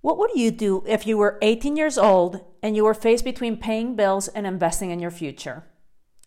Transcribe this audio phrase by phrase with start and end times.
[0.00, 3.56] What would you do if you were 18 years old and you were faced between
[3.56, 5.64] paying bills and investing in your future?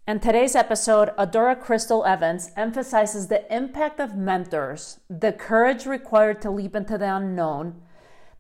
[0.05, 6.52] In today's episode, Adora Crystal Evans emphasizes the impact of mentors, the courage required to
[6.52, 7.81] leap into the unknown,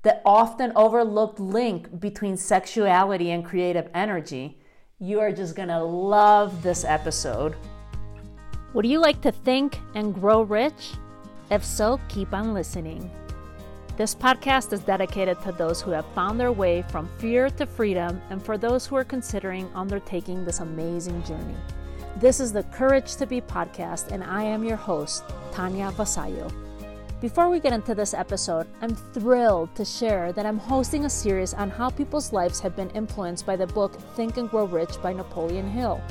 [0.01, 4.59] the often overlooked link between sexuality and creative energy.
[4.99, 7.55] You are just gonna love this episode.
[8.73, 10.91] Would you like to think and grow rich?
[11.49, 13.09] If so, keep on listening.
[13.97, 18.21] This podcast is dedicated to those who have found their way from fear to freedom
[18.29, 21.57] and for those who are considering undertaking this amazing journey.
[22.15, 26.49] This is the Courage to Be podcast, and I am your host, Tanya Vasallo.
[27.19, 31.53] Before we get into this episode, I'm thrilled to share that I'm hosting a series
[31.53, 35.11] on how people's lives have been influenced by the book Think and Grow Rich by
[35.11, 36.01] Napoleon Hill.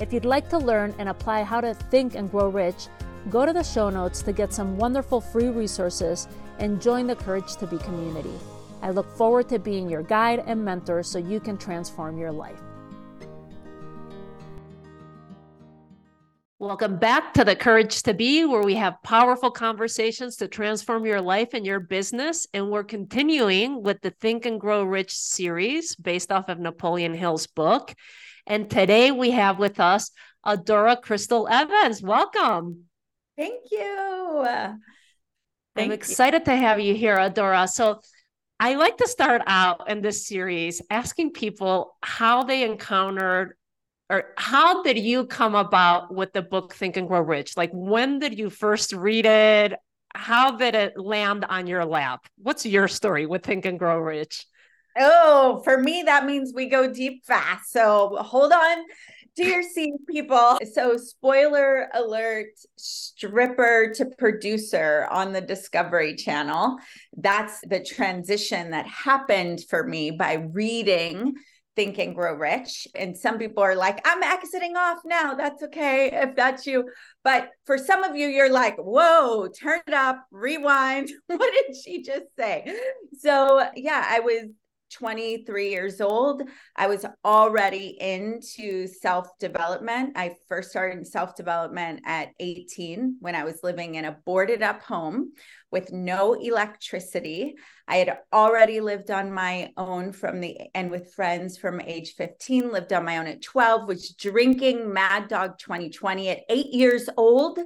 [0.00, 2.88] If you'd like to learn and apply how to think and grow rich,
[3.30, 6.26] go to the show notes to get some wonderful free resources
[6.58, 8.34] and join the Courage to Be community.
[8.82, 12.60] I look forward to being your guide and mentor so you can transform your life.
[16.58, 21.20] Welcome back to the Courage to Be, where we have powerful conversations to transform your
[21.20, 22.46] life and your business.
[22.54, 27.48] And we're continuing with the Think and Grow Rich series based off of Napoleon Hill's
[27.48, 27.92] book.
[28.46, 30.12] And today we have with us
[30.46, 32.00] Adora Crystal Evans.
[32.00, 32.84] Welcome.
[33.36, 34.46] Thank you.
[35.74, 36.44] Thank I'm excited you.
[36.46, 37.68] to have you here, Adora.
[37.68, 38.00] So,
[38.60, 43.56] I like to start out in this series asking people how they encountered
[44.08, 47.56] or how did you come about with the book Think and Grow Rich?
[47.56, 49.72] Like, when did you first read it?
[50.14, 52.28] How did it land on your lap?
[52.36, 54.46] What's your story with Think and Grow Rich?
[54.98, 57.72] Oh, for me, that means we go deep fast.
[57.72, 58.78] So hold on
[59.36, 60.58] seat, people.
[60.72, 66.76] So, spoiler alert stripper to producer on the Discovery Channel.
[67.16, 71.34] That's the transition that happened for me by reading
[71.74, 72.86] Think and Grow Rich.
[72.94, 75.34] And some people are like, I'm exiting off now.
[75.34, 76.88] That's okay if that's you.
[77.24, 81.10] But for some of you, you're like, whoa, turn it up, rewind.
[81.26, 82.76] what did she just say?
[83.18, 84.50] So, yeah, I was
[84.92, 86.42] 23 years old,
[86.76, 90.12] I was already into self development.
[90.16, 94.82] I first started self development at 18 when I was living in a boarded up
[94.82, 95.32] home
[95.70, 97.54] with no electricity.
[97.88, 102.70] I had already lived on my own from the and with friends from age 15,
[102.70, 107.58] lived on my own at 12, was drinking Mad Dog 2020 at eight years old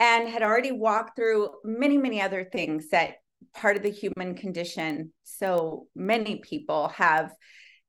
[0.00, 3.16] and had already walked through many, many other things that
[3.52, 7.32] part of the human condition so many people have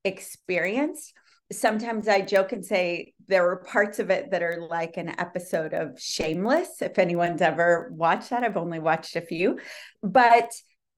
[0.04, 1.14] experienced
[1.52, 5.74] sometimes I joke and say there were parts of it that are like an episode
[5.74, 6.82] of Shameless.
[6.82, 9.58] If anyone's ever watched that, I've only watched a few.
[10.02, 10.50] But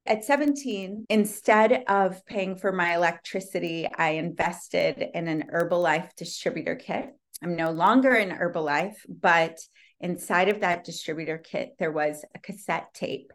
[0.07, 7.11] at 17, instead of paying for my electricity, I invested in an Herbalife distributor kit.
[7.43, 9.59] I'm no longer in Herbalife, but
[10.01, 13.33] inside of that distributor kit, there was a cassette tape.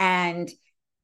[0.00, 0.50] And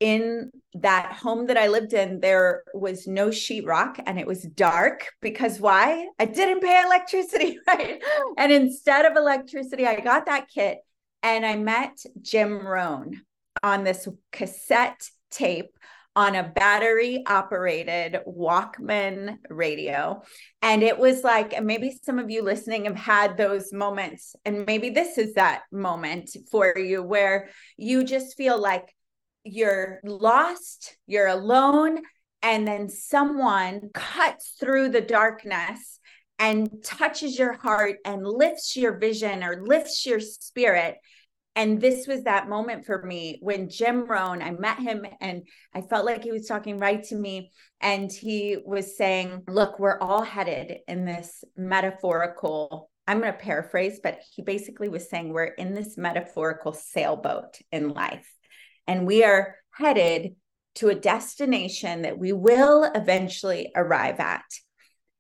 [0.01, 5.07] in that home that I lived in, there was no sheetrock and it was dark
[5.23, 6.09] because why?
[6.19, 8.03] I didn't pay electricity, right?
[8.37, 10.79] And instead of electricity, I got that kit
[11.23, 13.23] and I met Jim Rohn
[13.62, 15.77] on this cassette tape
[16.16, 20.22] on a battery operated Walkman radio.
[20.62, 24.91] And it was like, maybe some of you listening have had those moments, and maybe
[24.91, 28.97] this is that moment for you where you just feel like
[29.44, 31.99] you're lost, you're alone,
[32.43, 36.00] and then someone cuts through the darkness
[36.38, 40.97] and touches your heart and lifts your vision or lifts your spirit.
[41.56, 41.81] And mm-hmm.
[41.81, 45.43] this was that moment for me when Jim Rohn, I met him and
[45.75, 47.50] I felt like he was talking right to me.
[47.81, 54.00] And he was saying, Look, we're all headed in this metaphorical I'm going to paraphrase,
[54.03, 58.28] but he basically was saying we're in this metaphorical sailboat in life
[58.87, 60.34] and we are headed
[60.77, 64.45] to a destination that we will eventually arrive at.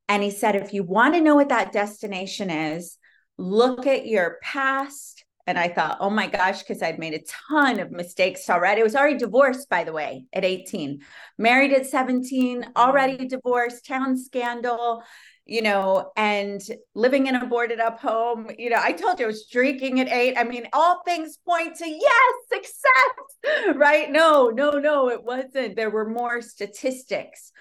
[0.08, 2.98] And he said, if you want to know what that destination is,
[3.38, 5.15] look at your past.
[5.46, 8.80] And I thought, oh my gosh, because I'd made a ton of mistakes already.
[8.80, 11.00] I was already divorced, by the way, at 18,
[11.38, 13.26] married at 17, already mm-hmm.
[13.28, 15.04] divorced, town scandal,
[15.44, 16.60] you know, and
[16.94, 18.50] living in a boarded up home.
[18.58, 20.36] You know, I told you I was drinking at eight.
[20.36, 24.10] I mean, all things point to yes, success, right?
[24.10, 25.76] No, no, no, it wasn't.
[25.76, 27.52] There were more statistics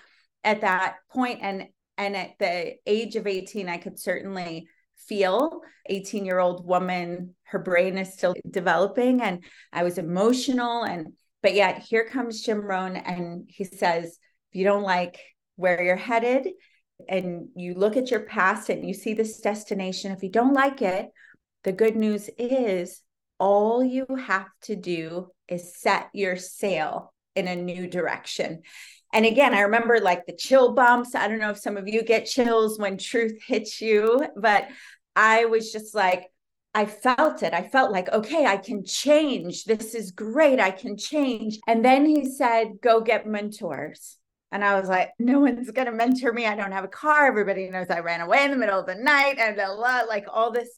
[0.44, 1.68] at that point, and
[1.98, 4.68] and at the age of 18, I could certainly
[5.08, 11.14] feel 18 year old woman her brain is still developing and i was emotional and
[11.46, 14.18] But yet here comes Jim Rohn and he says,
[14.50, 15.20] if you don't like
[15.58, 16.48] where you're headed
[17.08, 20.82] and you look at your past and you see this destination, if you don't like
[20.82, 21.12] it,
[21.64, 23.04] the good news is
[23.38, 28.64] all you have to do is set your sail in a new direction.
[29.14, 31.14] And again, I remember like the chill bumps.
[31.14, 34.68] I don't know if some of you get chills when truth hits you, but
[35.16, 36.32] I was just like,
[36.74, 37.54] I felt it.
[37.54, 39.64] I felt like, okay, I can change.
[39.64, 40.60] This is great.
[40.60, 41.60] I can change.
[41.68, 44.18] And then he said, go get mentors.
[44.52, 46.46] And I was like, no one's going to mentor me.
[46.46, 47.28] I don't have a car.
[47.28, 50.26] Everybody knows I ran away in the middle of the night and blah, blah, like
[50.32, 50.70] all this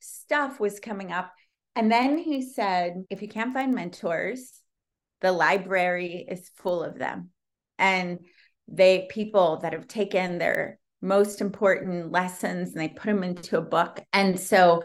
[0.00, 1.32] stuff was coming up.
[1.74, 4.52] And then he said, if you can't find mentors,
[5.20, 7.30] the library is full of them.
[7.78, 8.20] And
[8.68, 13.62] they, people that have taken their most important lessons and they put them into a
[13.62, 14.00] book.
[14.12, 14.82] And so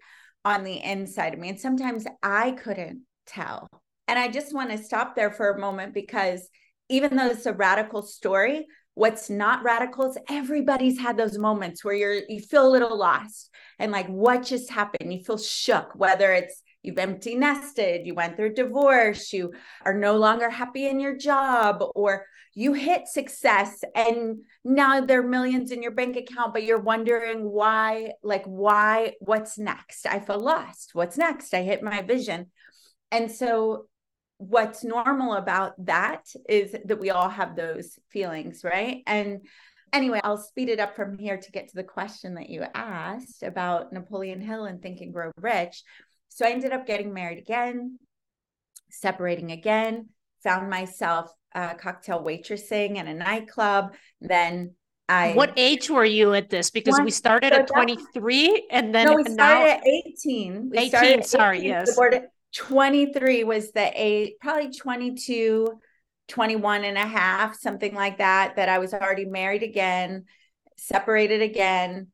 [0.44, 1.50] on the inside of me.
[1.50, 3.68] And sometimes I couldn't tell.
[4.08, 6.50] And I just want to stop there for a moment because
[6.90, 11.94] even though it's a radical story, what's not radical is everybody's had those moments where
[11.94, 16.34] you're you feel a little lost and like what just happened you feel shook whether
[16.34, 19.52] it's you've empty nested you went through divorce you
[19.86, 25.28] are no longer happy in your job or you hit success and now there are
[25.28, 30.06] millions in your bank account but you're wondering why like why what's next?
[30.06, 30.92] I feel lost.
[30.94, 31.54] What's next?
[31.54, 32.48] I hit my vision.
[33.12, 33.86] And so
[34.38, 39.02] what's normal about that is that we all have those feelings right?
[39.08, 39.42] And
[39.94, 43.44] anyway i'll speed it up from here to get to the question that you asked
[43.44, 45.84] about napoleon hill and think and grow rich
[46.32, 48.00] so i ended up getting married again
[48.90, 50.08] separating again
[50.44, 53.94] found myself uh, cocktail waitressing in a nightclub.
[54.20, 54.76] Then
[55.10, 55.34] I.
[55.34, 56.70] What age were you at this?
[56.70, 60.70] Because we started so at 23 and then no, we started now, at 18.
[60.72, 62.00] We 18, sorry, 18, yes.
[62.54, 65.68] 23 was the age, probably 22,
[66.28, 70.26] 21 and a half, something like that, that I was already married again,
[70.78, 72.08] separated again,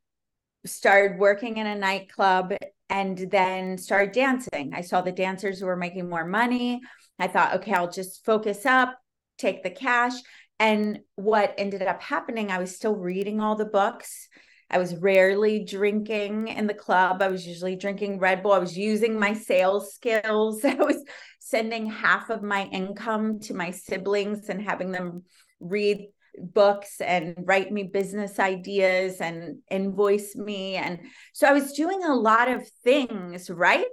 [0.64, 2.54] started working in a nightclub,
[2.90, 4.74] and then started dancing.
[4.74, 6.82] I saw the dancers who were making more money.
[7.20, 8.98] I thought, okay, I'll just focus up,
[9.38, 10.14] take the cash.
[10.60, 14.28] And what ended up happening, I was still reading all the books.
[14.70, 17.22] I was rarely drinking in the club.
[17.22, 18.52] I was usually drinking Red Bull.
[18.52, 20.66] I was using my sales skills.
[20.66, 21.04] I was
[21.40, 25.24] sending half of my income to my siblings and having them
[25.60, 26.08] read
[26.40, 30.76] books and write me business ideas and invoice me.
[30.76, 31.00] And
[31.34, 33.86] so I was doing a lot of things, right?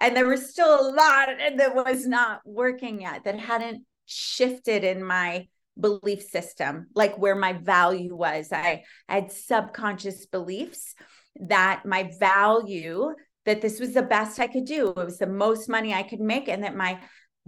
[0.00, 5.02] And there was still a lot that was not working yet, that hadn't shifted in
[5.02, 5.48] my
[5.78, 8.52] belief system, like where my value was.
[8.52, 10.94] I, I had subconscious beliefs
[11.40, 15.68] that my value, that this was the best I could do, it was the most
[15.68, 17.00] money I could make, and that my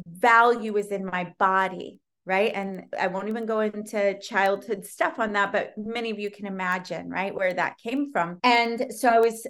[0.06, 2.52] value is in my body right?
[2.54, 6.44] And I won't even go into childhood stuff on that, but many of you can
[6.44, 8.38] imagine, right, where that came from.
[8.44, 9.46] And so I was,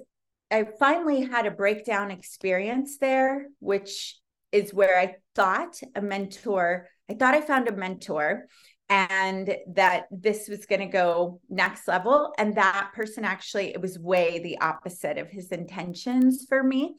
[0.48, 4.16] I finally had a breakdown experience there, which
[4.52, 8.46] is where I thought a mentor, I thought I found a mentor
[8.88, 12.32] and that this was going to go next level.
[12.38, 16.94] And that person actually, it was way the opposite of his intentions for me.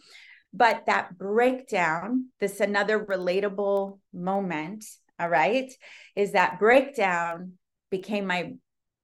[0.54, 4.84] But that breakdown, this another relatable moment
[5.20, 5.72] all right,
[6.16, 7.54] is that breakdown
[7.90, 8.54] became my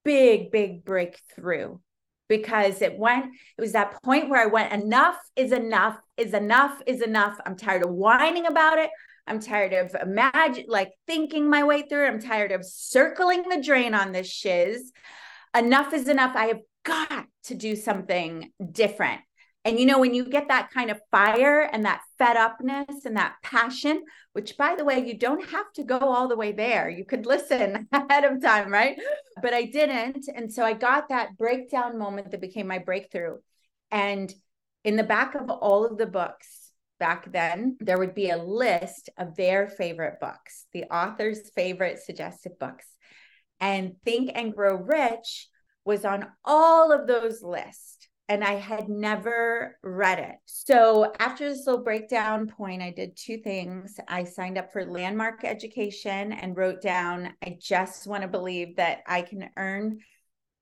[0.03, 1.77] big, big breakthrough
[2.27, 3.25] because it went,
[3.57, 7.37] it was that point where I went, enough is enough, is enough, is enough.
[7.45, 8.89] I'm tired of whining about it.
[9.27, 12.09] I'm tired of imagine like thinking my way through it.
[12.09, 14.91] I'm tired of circling the drain on this shiz.
[15.55, 16.35] Enough is enough.
[16.35, 19.21] I have got to do something different.
[19.65, 23.17] And you know, when you get that kind of fire and that fed upness and
[23.17, 24.03] that passion,
[24.33, 26.87] which by the way, you don't have to go all the way there.
[26.87, 28.95] You could listen ahead of time, right?
[29.41, 30.29] But I didn't.
[30.33, 33.37] And so I got that breakdown moment that became my breakthrough.
[33.89, 34.31] And
[34.83, 39.09] in the back of all of the books back then, there would be a list
[39.17, 42.85] of their favorite books, the author's favorite suggested books.
[43.59, 45.47] And Think and Grow Rich
[45.85, 47.94] was on all of those lists
[48.27, 50.35] and I had never read it.
[50.45, 53.99] So after this little breakdown point, I did two things.
[54.07, 58.99] I signed up for landmark education and wrote down, I just want to believe that
[59.07, 59.99] I can earn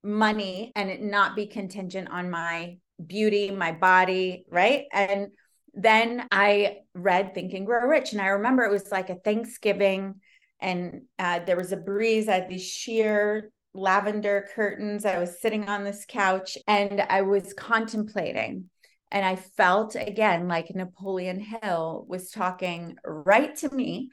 [0.04, 4.86] money and it not be contingent on my beauty, my body, right?
[4.92, 5.28] And
[5.74, 8.12] then I read Think and Grow Rich.
[8.12, 10.16] And I remember it was like a Thanksgiving
[10.60, 12.28] and uh, there was a breeze.
[12.28, 15.06] I had these sheer lavender curtains.
[15.06, 18.70] I was sitting on this couch and I was contemplating.
[19.12, 24.10] And I felt again like Napoleon Hill was talking right to me.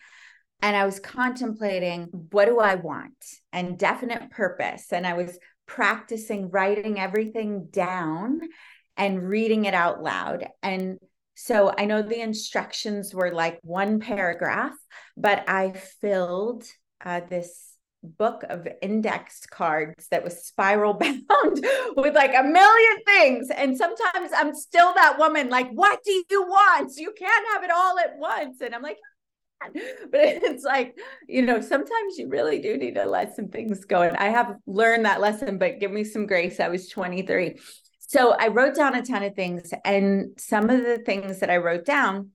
[0.62, 3.16] And I was contemplating what do I want
[3.52, 4.92] and definite purpose.
[4.92, 8.40] And I was practicing writing everything down
[8.96, 10.46] and reading it out loud.
[10.62, 10.98] And
[11.34, 14.74] so I know the instructions were like one paragraph,
[15.16, 16.64] but I filled
[17.02, 17.69] uh, this
[18.02, 21.66] book of index cards that was spiral bound
[21.96, 23.50] with like a million things.
[23.50, 26.96] And sometimes I'm still that woman, like, what do you want?
[26.96, 28.60] You can't have it all at once.
[28.60, 28.98] And I'm like,
[29.64, 30.96] but it's like,
[31.28, 34.02] you know, sometimes you really do need to let some things go.
[34.02, 36.60] And I have learned that lesson, but give me some grace.
[36.60, 37.58] I was 23.
[37.98, 39.72] So I wrote down a ton of things.
[39.84, 42.30] And some of the things that I wrote down,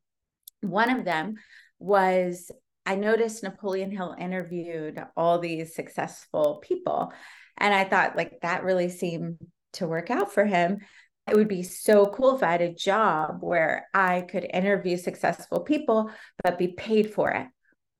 [0.61, 1.35] one of them
[1.79, 2.51] was
[2.85, 7.11] I noticed Napoleon Hill interviewed all these successful people.
[7.57, 9.37] And I thought, like, that really seemed
[9.73, 10.79] to work out for him.
[11.27, 15.61] It would be so cool if I had a job where I could interview successful
[15.61, 16.11] people,
[16.43, 17.47] but be paid for it.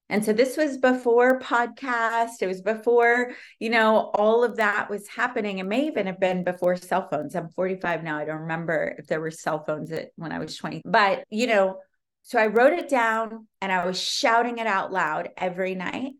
[0.07, 2.41] And so this was before podcast.
[2.41, 5.57] It was before, you know, all of that was happening.
[5.57, 7.35] It may even have been before cell phones.
[7.35, 8.19] I'm 45 now.
[8.19, 10.83] I don't remember if there were cell phones when I was 20.
[10.85, 11.79] But, you know,
[12.25, 16.13] so I wrote it down and I was shouting it out loud every night.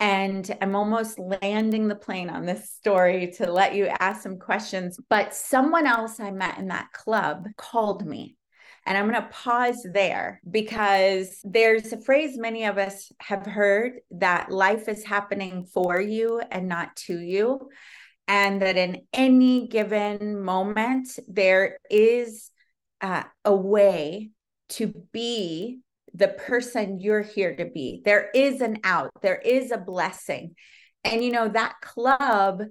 [0.00, 4.98] And I'm almost landing the plane on this story to let you ask some questions.
[5.10, 8.38] But someone else I met in that club called me.
[8.86, 14.00] And I'm going to pause there because there's a phrase many of us have heard
[14.12, 17.68] that life is happening for you and not to you.
[18.26, 22.50] And that in any given moment, there is
[23.02, 24.30] uh, a way
[24.70, 25.80] to be
[26.14, 28.02] the person you're here to be.
[28.04, 30.54] There is an out, there is a blessing.
[31.04, 32.62] And you know, that club,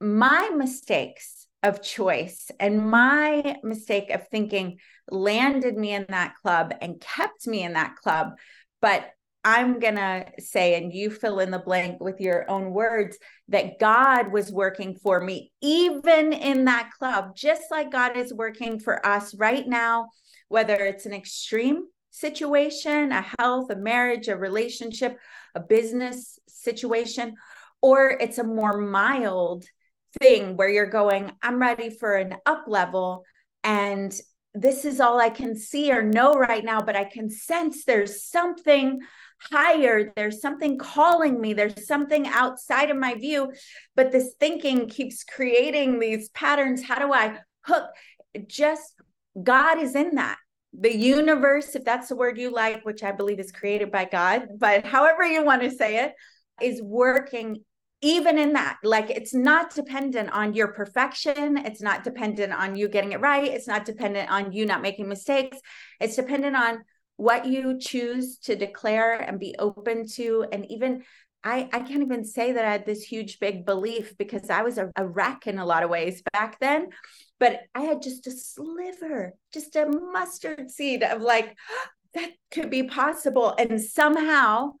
[0.00, 4.78] my mistakes of choice and my mistake of thinking
[5.10, 8.32] landed me in that club and kept me in that club.
[8.80, 9.10] But
[9.44, 13.18] I'm going to say, and you fill in the blank with your own words,
[13.48, 18.78] that God was working for me, even in that club, just like God is working
[18.78, 20.08] for us right now
[20.48, 25.18] whether it's an extreme situation, a health, a marriage, a relationship,
[25.54, 27.34] a business situation,
[27.80, 29.64] or it's a more mild
[30.20, 33.24] thing where you're going, I'm ready for an up level
[33.62, 34.18] and
[34.54, 38.24] this is all I can see or know right now, but I can sense there's
[38.24, 39.00] something
[39.40, 40.12] higher.
[40.16, 41.52] There's something calling me.
[41.52, 43.52] There's something outside of my view.
[43.94, 46.82] But this thinking keeps creating these patterns.
[46.82, 47.90] How do I hook?
[48.46, 48.94] Just
[49.42, 50.38] God is in that.
[50.78, 54.48] The universe, if that's the word you like, which I believe is created by God,
[54.58, 56.12] but however you want to say it,
[56.62, 57.64] is working
[58.00, 58.78] even in that.
[58.84, 61.56] Like it's not dependent on your perfection.
[61.58, 63.48] It's not dependent on you getting it right.
[63.48, 65.58] It's not dependent on you not making mistakes.
[66.00, 66.84] It's dependent on
[67.16, 70.46] what you choose to declare and be open to.
[70.52, 71.02] And even
[71.42, 74.78] I, I can't even say that I had this huge, big belief because I was
[74.78, 76.88] a, a wreck in a lot of ways back then
[77.38, 81.56] but I had just a sliver, just a mustard seed of like,
[82.14, 83.54] that could be possible.
[83.58, 84.72] And somehow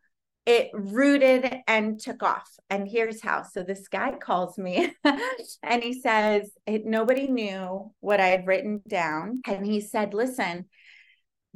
[0.46, 2.50] it rooted and took off.
[2.70, 3.42] And here's how.
[3.42, 4.92] So this guy calls me
[5.62, 9.42] and he says, Nobody knew what I had written down.
[9.46, 10.64] And he said, Listen,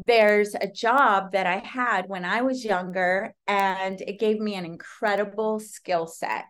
[0.06, 4.64] there's a job that I had when I was younger, and it gave me an
[4.64, 6.48] incredible skill set.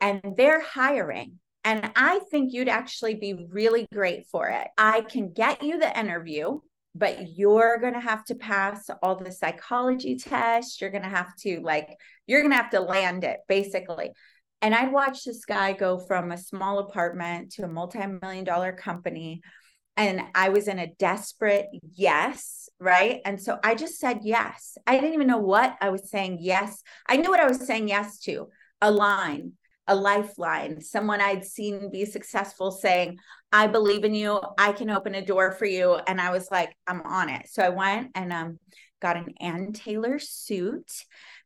[0.00, 4.68] And they're hiring And I think you'd actually be really great for it.
[4.78, 6.60] I can get you the interview,
[6.94, 10.80] but you're going to have to pass all the psychology tests.
[10.80, 11.88] You're going to have to, like,
[12.28, 14.12] you're going to have to land it basically.
[14.62, 18.72] And I'd watch this guy go from a small apartment to a multi million dollar
[18.72, 19.40] company.
[19.96, 23.22] And I was in a desperate yes, right?
[23.24, 24.78] And so I just said yes.
[24.86, 26.80] I didn't even know what I was saying yes.
[27.08, 29.54] I knew what I was saying yes to a line,
[29.88, 33.18] a lifeline, someone I'd seen be successful saying,
[33.52, 34.40] I believe in you.
[34.58, 35.94] I can open a door for you.
[36.06, 37.48] And I was like, I'm on it.
[37.48, 38.58] So I went and um,
[39.00, 40.90] got an Ann Taylor suit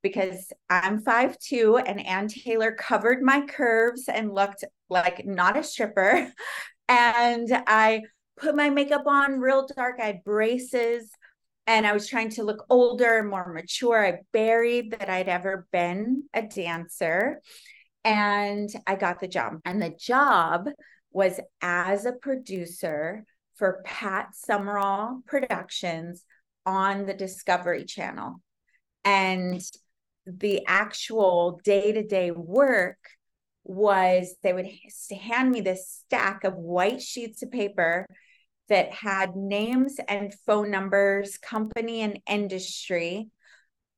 [0.03, 5.63] because I'm five two, and Ann Taylor covered my curves and looked like not a
[5.63, 6.33] stripper.
[6.93, 8.03] And I
[8.37, 10.01] put my makeup on real dark.
[10.01, 11.09] I had braces
[11.69, 14.05] and I was trying to look older and more mature.
[14.05, 17.41] I buried that I'd ever been a dancer
[18.05, 19.61] and I got the job.
[19.65, 20.69] And the job
[21.13, 23.25] was as a producer
[23.57, 26.25] for Pat Summerall Productions
[26.65, 28.41] on the Discovery Channel.
[29.05, 29.61] And
[30.27, 32.99] the actual day to day work
[33.65, 34.69] was they would
[35.11, 38.07] hand me this stack of white sheets of paper
[38.69, 43.29] that had names and phone numbers, company and industry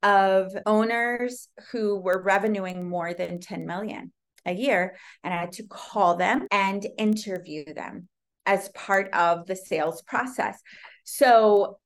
[0.03, 4.13] of owners who were revenuing more than 10 million
[4.45, 4.97] a year.
[5.23, 8.09] And I had to call them and interview them
[8.45, 10.61] as part of the sales process.
[11.05, 11.79] So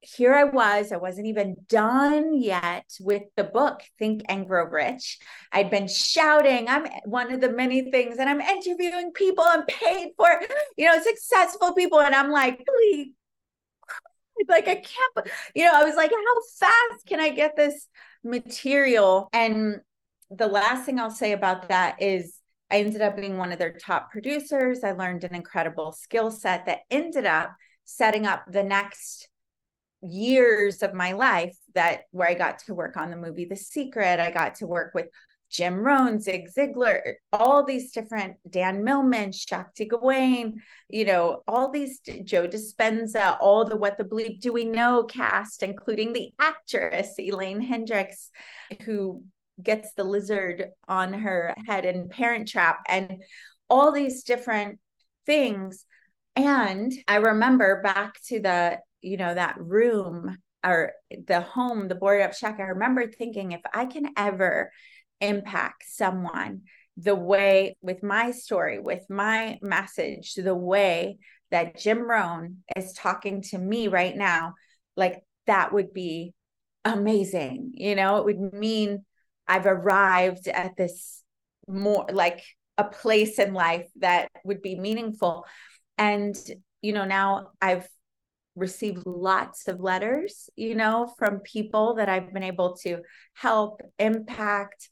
[0.00, 5.18] here I was, I wasn't even done yet with the book, Think and Grow Rich.
[5.52, 10.10] I'd been shouting, I'm one of the many things, and I'm interviewing people I'm paid
[10.16, 10.40] for,
[10.76, 12.00] you know, successful people.
[12.00, 13.12] And I'm like, really,
[14.48, 17.88] like, I can't, you know, I was like, how fast can I get this
[18.22, 19.28] material?
[19.32, 19.80] And
[20.30, 22.36] the last thing I'll say about that is
[22.70, 24.84] I ended up being one of their top producers.
[24.84, 27.54] I learned an incredible skill set that ended up
[27.84, 29.28] setting up the next
[30.02, 34.20] years of my life that where I got to work on the movie The Secret.
[34.20, 35.06] I got to work with
[35.50, 42.00] Jim Rohn, Zig Ziglar, all these different Dan Millman, Shakti Gawain, you know, all these
[42.24, 47.60] Joe Dispenza, all the What the Bleep Do We Know cast, including the actress Elaine
[47.60, 48.30] Hendrix,
[48.84, 49.24] who
[49.62, 53.22] gets the lizard on her head in Parent Trap, and
[53.68, 54.78] all these different
[55.26, 55.84] things.
[56.36, 60.92] And I remember back to the you know that room or
[61.26, 64.72] the home the boarded up shack i remember thinking if i can ever
[65.20, 66.62] impact someone
[66.96, 71.18] the way with my story with my message the way
[71.50, 74.54] that jim rohn is talking to me right now
[74.96, 76.34] like that would be
[76.84, 78.16] amazing you know?
[78.18, 79.04] It would mean
[79.46, 81.22] i've arrived at this
[81.66, 82.42] more like
[82.78, 85.44] a place in life that would be meaningful.
[85.98, 86.36] And
[86.80, 87.88] you know now i've
[88.58, 93.02] received lots of letters, you know, from people that I've been able to
[93.34, 94.90] help, impact,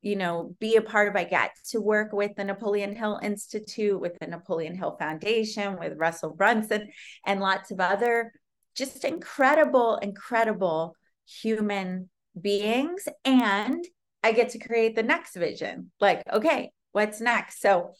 [0.00, 1.16] you know, be a part of.
[1.16, 5.98] I get to work with the Napoleon Hill Institute, with the Napoleon Hill Foundation, with
[5.98, 6.88] Russell Brunson,
[7.26, 8.32] and lots of other
[8.76, 10.94] just incredible, incredible
[11.26, 12.08] human
[12.40, 13.08] beings.
[13.24, 13.84] And
[14.22, 15.90] I get to create the next vision.
[16.00, 17.60] Like, okay, what's next?
[17.60, 17.90] So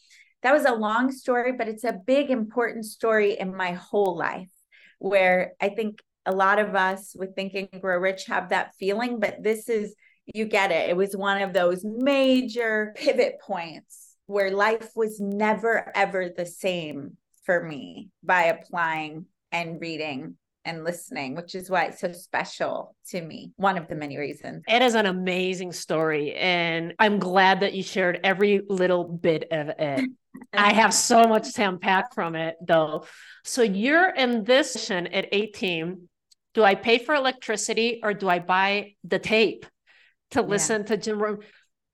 [0.41, 4.49] that was a long story, but it's a big, important story in my whole life
[4.99, 9.19] where I think a lot of us with Think and Grow Rich have that feeling,
[9.19, 9.95] but this is,
[10.33, 10.89] you get it.
[10.89, 17.17] It was one of those major pivot points where life was never, ever the same
[17.45, 23.21] for me by applying and reading and listening, which is why it's so special to
[23.21, 23.51] me.
[23.55, 24.63] One of the many reasons.
[24.67, 26.35] It is an amazing story.
[26.35, 30.09] And I'm glad that you shared every little bit of it.
[30.53, 33.05] I have so much to unpack from it, though.
[33.43, 36.07] So you're in this session at 18.
[36.53, 39.65] Do I pay for electricity or do I buy the tape
[40.31, 40.87] to listen yeah.
[40.87, 41.39] to Jim Rohn?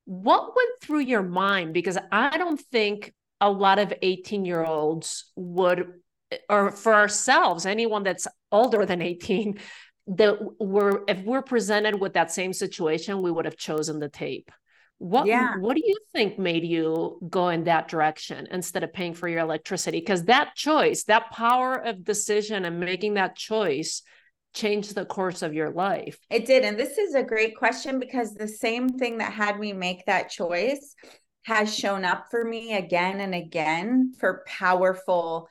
[0.05, 1.73] What went through your mind?
[1.73, 5.93] Because I don't think a lot of 18 year olds would,
[6.49, 9.59] or for ourselves, anyone that's older than 18,
[10.07, 14.51] that we're, if we're presented with that same situation, we would have chosen the tape.
[14.97, 15.57] What yeah.
[15.57, 19.41] what do you think made you go in that direction instead of paying for your
[19.41, 19.99] electricity?
[19.99, 24.03] Because that choice, that power of decision and making that choice
[24.55, 26.17] changed the course of your life.
[26.29, 26.63] It did.
[26.63, 30.29] And this is a great question because the same thing that had me make that
[30.29, 30.95] choice
[31.43, 35.47] has shown up for me again and again for powerful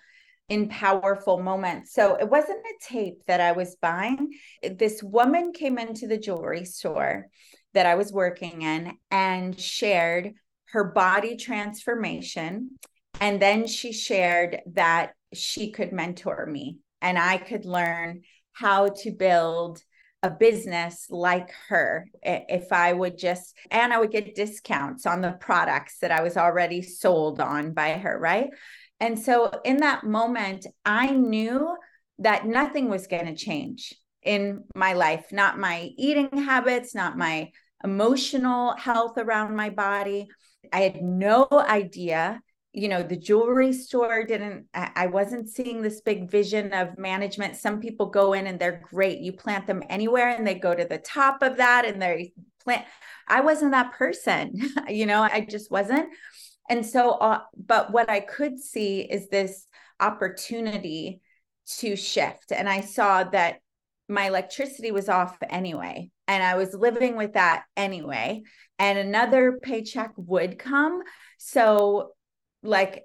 [0.49, 1.95] in powerful moments.
[1.95, 4.33] So it wasn't a tape that I was buying.
[4.63, 7.29] This woman came into the jewelry store
[7.73, 10.33] that I was working in and shared
[10.67, 12.71] her body transformation
[13.21, 18.23] And then she shared that she could mentor me and I could learn
[18.55, 19.83] how to build
[20.23, 25.33] a business like her if I would just, and I would get discounts on the
[25.33, 28.49] products that I was already sold on by her, right?
[29.01, 31.77] And so in that moment, I knew
[32.21, 37.51] that nothing was going to change in my life, not my eating habits, not my
[37.83, 40.29] emotional health around my body.
[40.73, 42.41] I had no idea
[42.75, 47.57] you know the jewelry store didn't i wasn't seeing this big vision of management.
[47.57, 49.21] Some people go in and they're great.
[49.21, 52.33] You plant them anywhere and they go to the top of that and they
[52.65, 52.85] plant.
[53.29, 56.09] I wasn't that person you know i just wasn't.
[56.69, 59.67] And so uh, but what i could see is this
[60.01, 61.21] opportunity
[61.79, 62.51] to shift.
[62.51, 63.61] And i saw that
[64.09, 68.43] my electricity was off anyway and i was living with that anyway.
[68.81, 71.03] And another paycheck would come.
[71.39, 72.11] So
[72.65, 73.05] like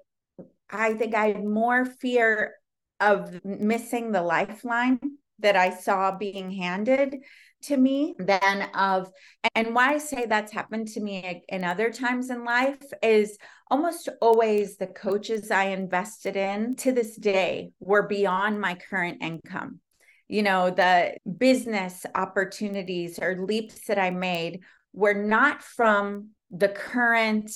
[0.68, 2.54] I think I had more fear
[2.98, 5.00] of missing the lifeline
[5.38, 7.16] that I saw being handed
[7.62, 9.10] to me than of
[9.54, 13.36] and why I say that's happened to me in other times in life is
[13.70, 19.80] almost always the coaches I invested in to this day were beyond my current income.
[20.28, 24.60] You know, the business opportunities or leaps that I made
[24.92, 27.50] were not from the current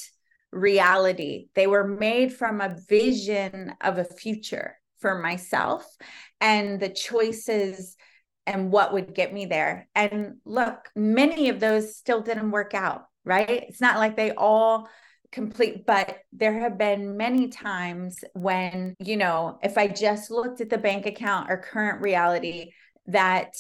[0.55, 1.49] reality.
[1.55, 5.85] They were made from a vision of a future for myself
[6.41, 7.97] and the choices
[8.47, 9.89] and what would get me there.
[9.95, 13.65] And look, many of those still didn't work out, right?
[13.69, 14.89] It's not like they all
[15.33, 20.71] complete, but there have been many times when, you know, if I just looked at
[20.71, 22.71] the bank account or current reality,
[23.07, 23.55] that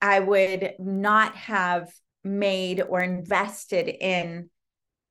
[0.00, 1.90] I would not have
[2.22, 4.50] made or invested in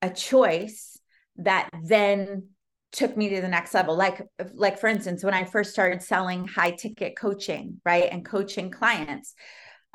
[0.01, 0.96] a choice
[1.37, 2.49] that then
[2.91, 3.95] took me to the next level.
[3.95, 4.21] Like
[4.53, 9.33] like for instance when i first started selling high ticket coaching right and coaching clients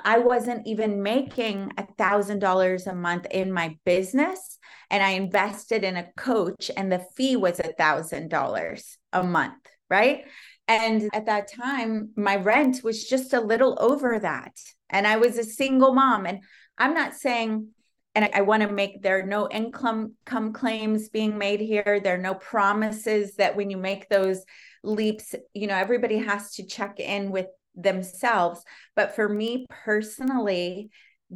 [0.05, 4.59] i wasn't even making a thousand dollars a month in my business
[4.90, 9.55] and i invested in a coach and the fee was a thousand dollars a month
[9.92, 10.24] right?
[10.68, 14.55] And at that time my rent was just a little over that
[14.88, 16.24] and i was a single mom.
[16.26, 16.40] And
[16.78, 17.68] i'm not saying
[18.14, 22.01] and I, I want to make there are no income come claims being made here.
[22.03, 24.44] There are no promises that when you make those
[24.83, 28.62] leaps, you know, everybody has to check in with themselves.
[28.94, 30.90] But for me personally,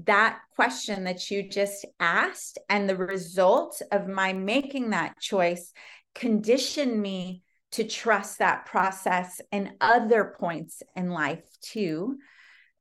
[0.04, 5.72] that question that you just asked and the result of my making that choice
[6.14, 12.18] conditioned me to trust that process in other points in life too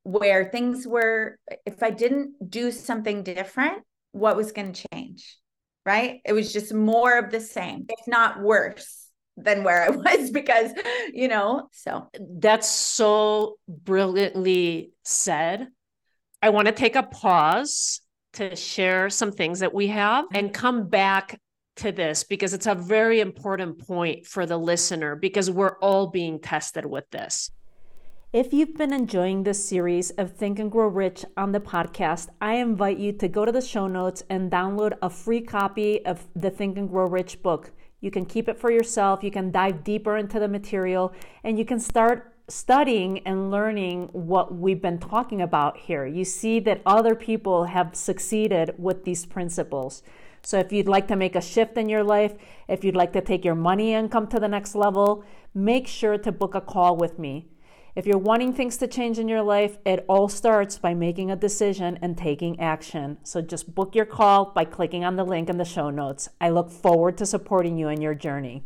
[0.06, 5.38] where things were if i didn't do something different what was going to change
[5.86, 6.20] right?
[6.24, 9.04] It was just more of the same if not worse
[9.38, 10.72] than where i was because
[11.14, 12.08] you know so.
[12.20, 15.68] That's so brilliantly said.
[16.42, 18.00] I want to take a pause
[18.34, 20.36] to share some things that we have mm-hmm.
[20.36, 21.40] and come back
[21.76, 26.40] to this because it's a very important point for the listener because we're all being
[26.40, 27.50] tested with this
[28.36, 32.56] if you've been enjoying this series of Think and Grow Rich on the podcast, I
[32.56, 36.50] invite you to go to the show notes and download a free copy of the
[36.50, 37.70] Think and Grow Rich book.
[38.02, 41.64] You can keep it for yourself, you can dive deeper into the material, and you
[41.64, 46.04] can start studying and learning what we've been talking about here.
[46.04, 50.02] You see that other people have succeeded with these principles.
[50.42, 52.34] So, if you'd like to make a shift in your life,
[52.68, 56.30] if you'd like to take your money income to the next level, make sure to
[56.30, 57.48] book a call with me.
[57.96, 61.36] If you're wanting things to change in your life, it all starts by making a
[61.36, 63.16] decision and taking action.
[63.22, 66.28] So just book your call by clicking on the link in the show notes.
[66.38, 68.64] I look forward to supporting you in your journey.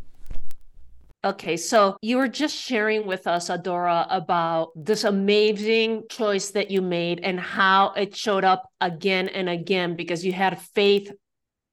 [1.24, 6.82] Okay, so you were just sharing with us, Adora, about this amazing choice that you
[6.82, 11.12] made and how it showed up again and again because you had faith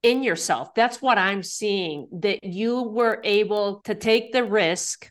[0.03, 0.75] in yourself.
[0.75, 5.09] That's what I'm seeing, that you were able to take the risk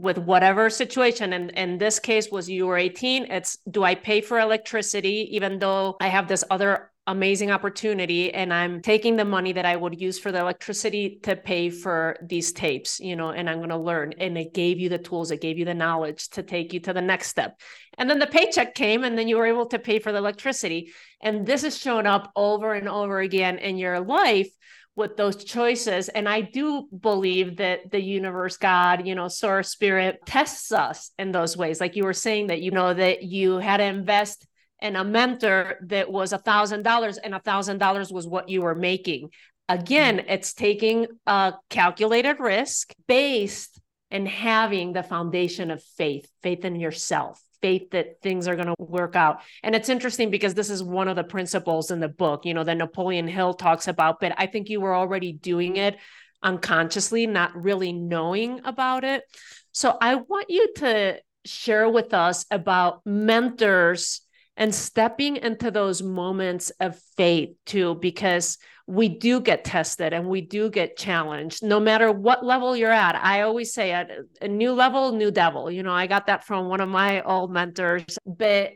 [0.00, 4.20] with whatever situation and in this case was you were 18 it's do i pay
[4.20, 9.52] for electricity even though i have this other amazing opportunity and i'm taking the money
[9.52, 13.48] that i would use for the electricity to pay for these tapes you know and
[13.48, 16.28] i'm going to learn and it gave you the tools it gave you the knowledge
[16.28, 17.60] to take you to the next step.
[17.96, 20.92] And then the paycheck came and then you were able to pay for the electricity.
[21.20, 24.50] And this is shown up over and over again in your life
[24.98, 26.08] with those choices.
[26.08, 31.30] And I do believe that the universe, God, you know, source spirit tests us in
[31.30, 31.80] those ways.
[31.80, 34.46] Like you were saying that, you know, that you had to invest
[34.82, 38.62] in a mentor that was a thousand dollars and a thousand dollars was what you
[38.62, 39.30] were making.
[39.68, 40.30] Again, mm-hmm.
[40.30, 43.80] it's taking a calculated risk based
[44.10, 48.74] and having the foundation of faith, faith in yourself, faith that things are going to
[48.78, 49.40] work out.
[49.62, 52.64] And it's interesting because this is one of the principles in the book, you know,
[52.64, 55.96] that Napoleon Hill talks about, but I think you were already doing it
[56.42, 59.24] unconsciously, not really knowing about it.
[59.72, 64.20] So I want you to share with us about mentors
[64.56, 68.58] and stepping into those moments of faith too, because
[68.88, 73.14] we do get tested and we do get challenged no matter what level you're at.
[73.14, 75.70] I always say at a new level, new devil.
[75.70, 78.72] You know, I got that from one of my old mentors, but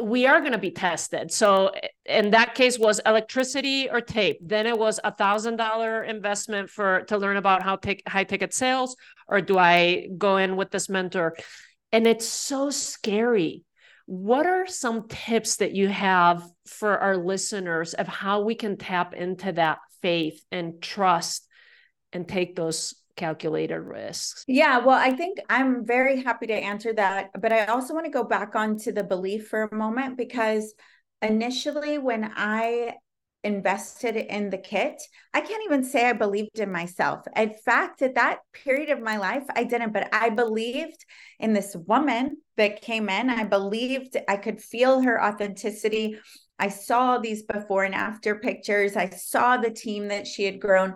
[0.00, 1.32] we are going to be tested.
[1.32, 1.72] So
[2.06, 4.38] in that case was electricity or tape.
[4.40, 8.54] Then it was a thousand dollar investment for to learn about how take high ticket
[8.54, 8.94] sales,
[9.26, 11.36] or do I go in with this mentor?
[11.90, 13.64] And it's so scary
[14.10, 19.14] what are some tips that you have for our listeners of how we can tap
[19.14, 21.46] into that faith and trust
[22.12, 24.44] and take those calculated risks?
[24.48, 27.30] Yeah, well, I think I'm very happy to answer that.
[27.40, 30.74] But I also want to go back onto the belief for a moment because
[31.22, 32.96] initially, when I
[33.42, 35.00] invested in the kit,
[35.32, 37.24] I can't even say I believed in myself.
[37.36, 41.04] In fact, at that period of my life, I didn't, but I believed
[41.38, 43.30] in this woman that came in.
[43.30, 46.18] I believed I could feel her authenticity.
[46.58, 48.96] I saw these before and after pictures.
[48.96, 50.94] I saw the team that she had grown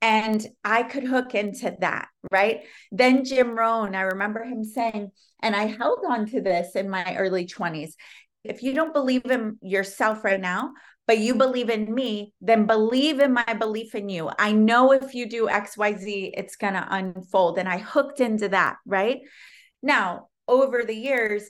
[0.00, 2.60] and I could hook into that, right?
[2.92, 5.10] Then Jim Rohn, I remember him saying,
[5.42, 7.92] and I held on to this in my early 20s.
[8.44, 10.72] If you don't believe in yourself right now,
[11.08, 14.30] but you believe in me, then believe in my belief in you.
[14.38, 17.58] I know if you do XYZ, it's going to unfold.
[17.58, 19.20] And I hooked into that, right?
[19.82, 21.48] Now, over the years,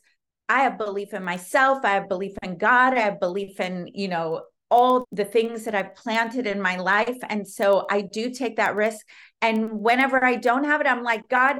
[0.49, 1.85] I have belief in myself.
[1.85, 2.94] I have belief in God.
[2.94, 7.18] I have belief in, you know, all the things that I've planted in my life.
[7.29, 9.05] And so I do take that risk.
[9.42, 11.57] And whenever I don't have it, I'm like, God,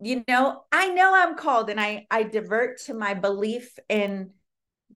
[0.00, 4.30] you know, I know I'm called and I I divert to my belief in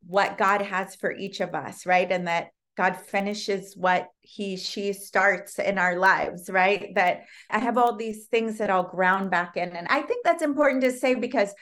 [0.07, 2.11] what God has for each of us, right?
[2.11, 6.93] And that God finishes what he, she starts in our lives, right?
[6.95, 9.71] That I have all these things that I'll ground back in.
[9.71, 11.55] And I think that's important to say because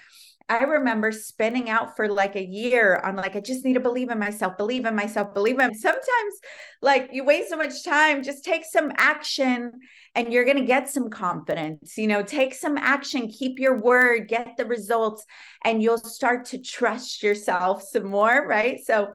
[0.48, 4.10] I remember spinning out for like a year on like, I just need to believe
[4.10, 5.74] in myself, believe in myself, believe in.
[5.74, 6.34] Sometimes,
[6.80, 9.72] like, you waste so much time, just take some action
[10.14, 11.96] and you're going to get some confidence.
[11.96, 15.24] You know, take some action, keep your word, get the results,
[15.64, 18.46] and you'll start to trust yourself some more.
[18.46, 18.80] Right.
[18.84, 19.12] So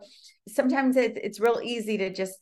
[0.47, 2.33] sometimes it, it's real easy to just,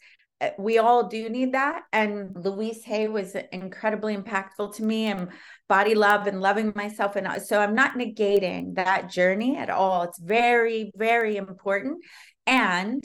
[0.42, 1.84] Eh, we all do need that.
[1.92, 5.06] And Louise Hay was incredibly impactful to me.
[5.06, 5.30] And
[5.68, 7.16] body love and loving myself.
[7.16, 10.04] And so I'm not negating that journey at all.
[10.04, 12.04] It's very, very important.
[12.46, 13.04] And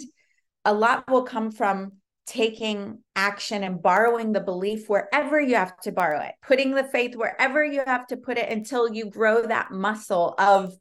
[0.65, 1.93] a lot will come from
[2.27, 7.17] taking action and borrowing the belief wherever you have to borrow it, putting the faith
[7.17, 10.73] wherever you have to put it until you grow that muscle of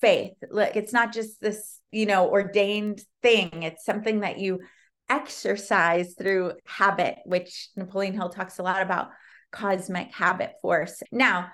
[0.00, 0.34] faith.
[0.48, 4.60] Like it's not just this, you know, ordained thing, it's something that you
[5.08, 9.08] exercise through habit, which Napoleon Hill talks a lot about
[9.52, 11.02] cosmic habit force.
[11.12, 11.48] Now,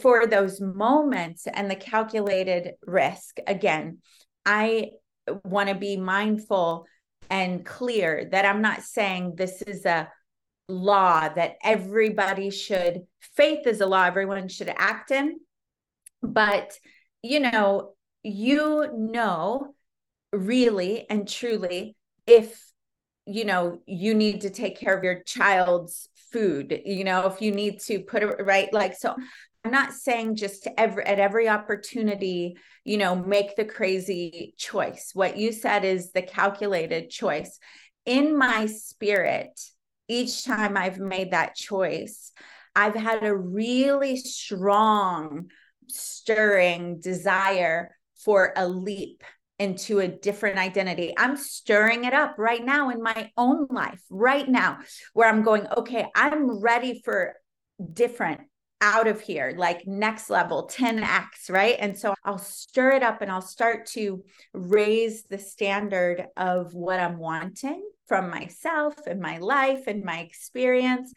[0.00, 3.98] for those moments and the calculated risk, again,
[4.44, 4.90] I
[5.44, 6.86] want to be mindful
[7.30, 10.10] and clear that I'm not saying this is a
[10.68, 13.02] law that everybody should,
[13.34, 15.38] faith is a law everyone should act in.
[16.22, 16.72] But,
[17.22, 19.74] you know, you know,
[20.32, 22.67] really and truly, if
[23.28, 27.52] you know you need to take care of your child's food you know if you
[27.52, 28.72] need to put it right?
[28.72, 29.14] Like so
[29.64, 35.10] i'm not saying just every at every opportunity you know make the crazy choice.
[35.14, 37.58] What you said is the calculated choice.
[38.06, 39.60] In my spirit
[40.08, 42.32] each time i've made that choice
[42.74, 45.50] i've had a really strong
[45.88, 49.22] stirring desire for a leap
[49.58, 51.12] into a different identity.
[51.16, 54.78] I'm stirring it up right now in my own life, right now,
[55.12, 57.34] where I'm going, okay, I'm ready for
[57.92, 58.42] different
[58.80, 61.76] out of here, like next level, 10x, right?
[61.78, 67.00] And so I'll stir it up and I'll start to raise the standard of what
[67.00, 71.12] I'm wanting from myself and my life and my experience.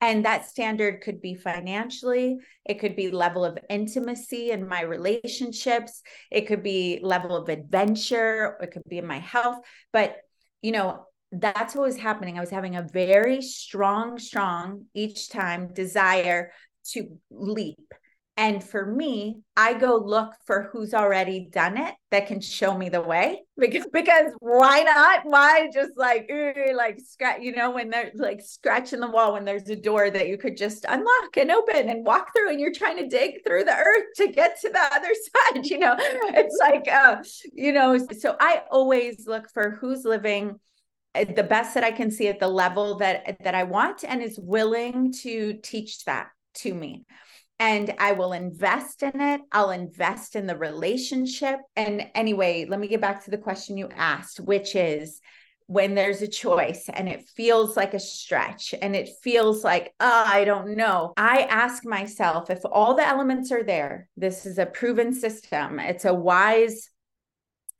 [0.00, 6.02] And that standard could be financially, it could be level of intimacy in my relationships,
[6.30, 9.60] it could be level of adventure, it could be in my health.
[9.92, 10.16] But,
[10.60, 12.36] you know, that's what was happening.
[12.36, 16.52] I was having a very strong, strong each time desire
[16.92, 17.94] to leap.
[18.36, 22.88] And for me, I go look for who's already done it that can show me
[22.88, 25.20] the way because because why not?
[25.24, 26.28] Why just like
[26.74, 30.26] like scratch, you know, when they're like scratching the wall when there's a door that
[30.26, 33.64] you could just unlock and open and walk through and you're trying to dig through
[33.64, 35.14] the earth to get to the other
[35.52, 35.94] side, you know.
[35.98, 40.58] It's like uh, you know, so I always look for who's living
[41.14, 44.20] uh, the best that I can see at the level that that I want and
[44.20, 47.04] is willing to teach that to me
[47.58, 49.40] and I will invest in it.
[49.52, 51.60] I'll invest in the relationship.
[51.76, 55.20] And anyway, let me get back to the question you asked, which is
[55.66, 60.24] when there's a choice and it feels like a stretch and it feels like, oh,
[60.26, 61.14] I don't know.
[61.16, 66.04] I ask myself if all the elements are there, this is a proven system, it's
[66.04, 66.90] a wise,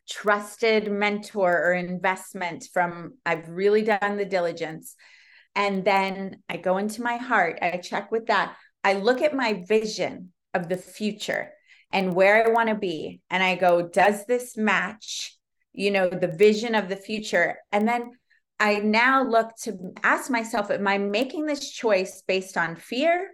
[0.08, 4.96] trusted mentor or investment from I've really done the diligence.
[5.54, 9.64] And then I go into my heart, I check with that I look at my
[9.66, 11.50] vision of the future
[11.90, 13.22] and where I want to be.
[13.30, 15.36] And I go, does this match,
[15.72, 17.56] you know, the vision of the future?
[17.72, 18.12] And then
[18.60, 23.30] I now look to ask myself, am I making this choice based on fear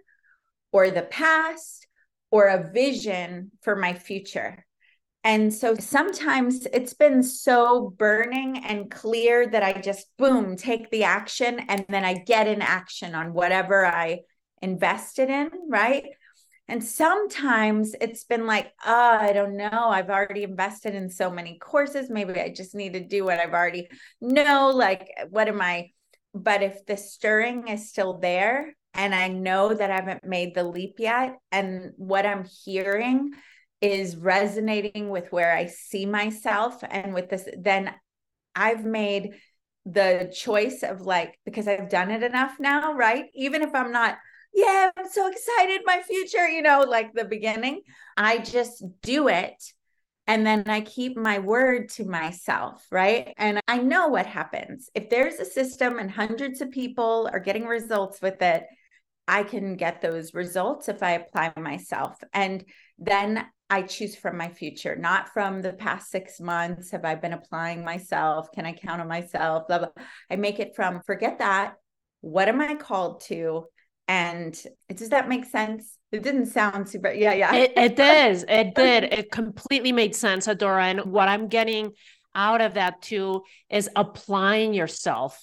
[0.71, 1.85] or the past
[2.31, 4.65] or a vision for my future?
[5.23, 11.03] And so sometimes it's been so burning and clear that I just boom, take the
[11.03, 14.21] action and then I get in action on whatever I
[14.61, 16.05] invested in, right?
[16.67, 19.89] And sometimes it's been like, oh, I don't know.
[19.89, 22.09] I've already invested in so many courses.
[22.09, 23.89] Maybe I just need to do what I've already
[24.21, 24.69] know.
[24.69, 25.91] Like, what am I?
[26.33, 30.63] But if the stirring is still there and I know that I haven't made the
[30.63, 33.31] leap yet, and what I'm hearing
[33.81, 37.93] is resonating with where I see myself and with this, then
[38.55, 39.31] I've made
[39.85, 43.25] the choice of like, because I've done it enough now, right?
[43.33, 44.17] Even if I'm not
[44.53, 47.81] yeah, I'm so excited, my future, you know, like the beginning.
[48.17, 49.61] I just do it.
[50.27, 53.33] And then I keep my word to myself, right?
[53.37, 54.89] And I know what happens.
[54.93, 58.63] If there's a system and hundreds of people are getting results with it,
[59.27, 62.17] I can get those results if I apply myself.
[62.33, 62.63] And
[62.99, 66.91] then I choose from my future, not from the past six months.
[66.91, 68.51] Have I been applying myself?
[68.51, 69.67] Can I count on myself?
[69.67, 69.89] Blah, blah.
[70.29, 71.75] I make it from forget that.
[72.19, 73.65] What am I called to?
[74.11, 74.61] And
[74.93, 75.97] does that make sense?
[76.11, 77.13] It didn't sound super.
[77.13, 77.55] Yeah, yeah.
[77.55, 78.43] It, it does.
[78.49, 79.05] It did.
[79.05, 80.83] It completely made sense, Adora.
[80.83, 81.93] And what I'm getting
[82.35, 85.41] out of that too is applying yourself.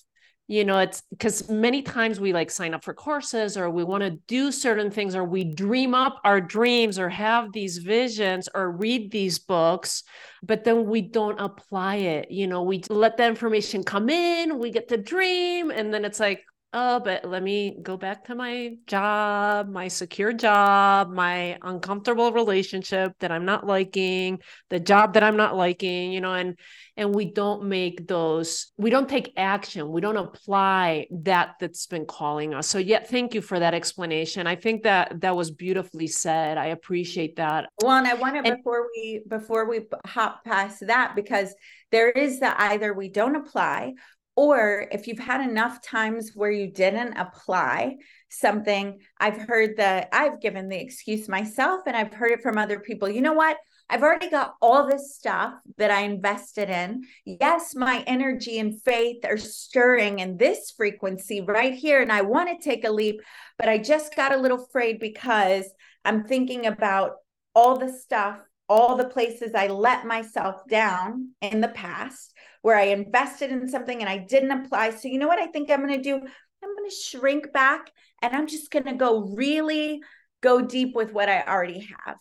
[0.48, 4.02] You know, it's because many times we like sign up for courses or we want
[4.02, 8.70] to do certain things or we dream up our dreams or have these visions or
[8.70, 10.04] read these books,
[10.42, 12.30] but then we don't apply it.
[12.30, 16.20] You know, we let the information come in, we get the dream, and then it's
[16.20, 22.32] like, oh, but let me go back to my job, my secure job, my uncomfortable
[22.32, 26.58] relationship that I'm not liking, the job that I'm not liking, you know, and
[26.96, 32.06] and we don't make those, we don't take action, we don't apply that that's been
[32.06, 32.68] calling us.
[32.68, 34.46] So yeah, thank you for that explanation.
[34.46, 36.58] I think that that was beautifully said.
[36.58, 37.70] I appreciate that.
[37.80, 41.54] Well, and I want to before we before we hop past that because
[41.90, 43.94] there is the either we don't apply
[44.38, 47.96] or if you've had enough times where you didn't apply
[48.28, 52.78] something, I've heard that I've given the excuse myself and I've heard it from other
[52.78, 53.08] people.
[53.08, 53.56] You know what?
[53.90, 57.02] I've already got all this stuff that I invested in.
[57.24, 62.00] Yes, my energy and faith are stirring in this frequency right here.
[62.00, 63.20] And I want to take a leap,
[63.58, 65.64] but I just got a little afraid because
[66.04, 67.14] I'm thinking about
[67.56, 72.84] all the stuff, all the places I let myself down in the past where I
[72.84, 74.90] invested in something and I didn't apply.
[74.90, 76.16] So, you know what I think I'm going to do?
[76.16, 77.90] I'm going to shrink back
[78.22, 80.00] and I'm just going to go really
[80.40, 82.16] go deep with what I already have.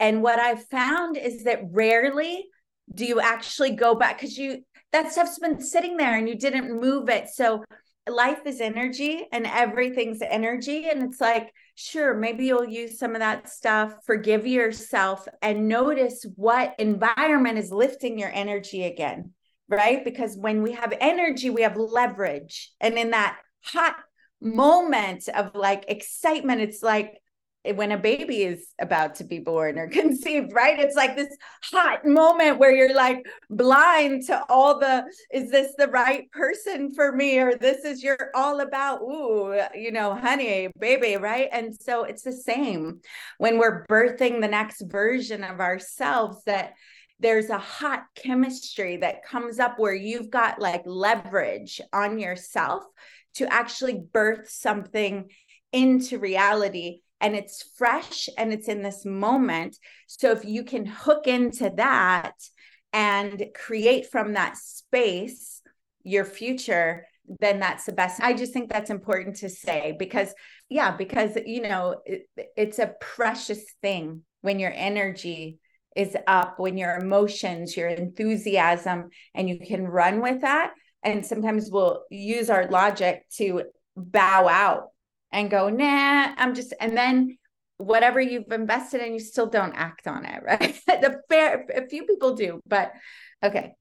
[0.00, 2.46] And what I've found is that rarely
[2.94, 6.80] do you actually go back because you that stuff's been sitting there and you didn't
[6.80, 7.28] move it.
[7.28, 7.62] So
[8.08, 10.88] life is energy and everything's energy.
[10.88, 16.24] And it's like, sure, maybe you'll use some of that stuff, forgive yourself, and notice
[16.36, 19.32] what environment is lifting your energy again
[19.68, 20.04] right?
[20.04, 22.72] Because when we have energy, we have leverage.
[22.80, 23.96] And in that hot
[24.40, 27.18] moment of like excitement, it's like
[27.66, 30.78] eh, when a baby is about to be born or conceived, right?
[30.78, 35.88] It's like this hot moment where you're like blind to all the is this the
[35.88, 37.38] right person for me?
[37.38, 41.48] Or this is you're all about, ooh, you know, honey, baby, right?
[41.52, 43.00] And so it's the same
[43.36, 46.72] when we're birthing the next version of ourselves that
[47.20, 52.84] there's a hot chemistry that comes up where you've got like leverage on yourself
[53.34, 55.28] to actually birth something
[55.72, 59.76] into reality and it's fresh and it's in this moment.
[60.06, 62.34] So if you can hook into that
[62.92, 65.62] and create from that space
[66.04, 67.06] your future,
[67.40, 68.22] then that's the best.
[68.22, 70.32] I just think that's important to say because,
[70.68, 75.58] yeah, because, you know, it, it's a precious thing when your energy
[75.96, 80.72] is up, when your emotions, your enthusiasm, and you can run with that.
[81.02, 83.64] And sometimes we'll use our logic to
[83.96, 84.88] bow out
[85.32, 87.38] and go, nah, I'm just, and then
[87.78, 90.78] whatever you've invested in, you still don't act on it, right?
[90.86, 92.92] the fair, a few people do, but
[93.42, 93.74] okay.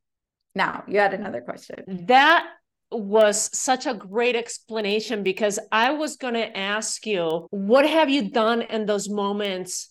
[0.56, 2.06] Now you had another question.
[2.08, 2.48] That
[2.92, 8.32] was such a great explanation because I was going to ask you, what have you
[8.32, 9.90] done in those moments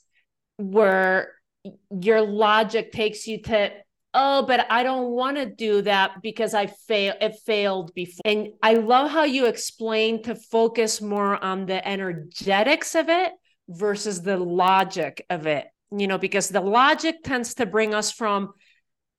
[0.56, 1.35] where
[1.90, 3.70] your logic takes you to
[4.14, 8.22] oh but i don't want to do that because i fail it failed before.
[8.24, 13.32] And i love how you explain to focus more on the energetics of it
[13.68, 18.52] versus the logic of it you know because the logic tends to bring us from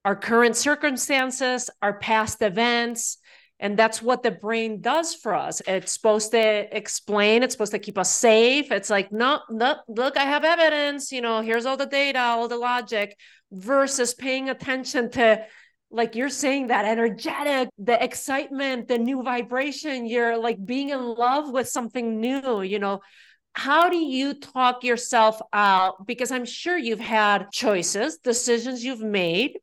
[0.06, 3.18] our current circumstances our past events
[3.60, 5.62] and that's what the brain does for us.
[5.68, 8.72] It's supposed to explain it's supposed to keep us safe.
[8.72, 12.48] It's like no no look i have evidence you know here's all the data all
[12.48, 13.18] the logic
[13.52, 15.44] versus paying attention to
[15.90, 20.06] like you're saying that energetic the excitement the new vibration.
[20.06, 23.02] You're like being in love with something new you know.
[23.54, 26.06] How do you talk yourself out?
[26.06, 29.58] Because i'm sure you've had choices decisions you've made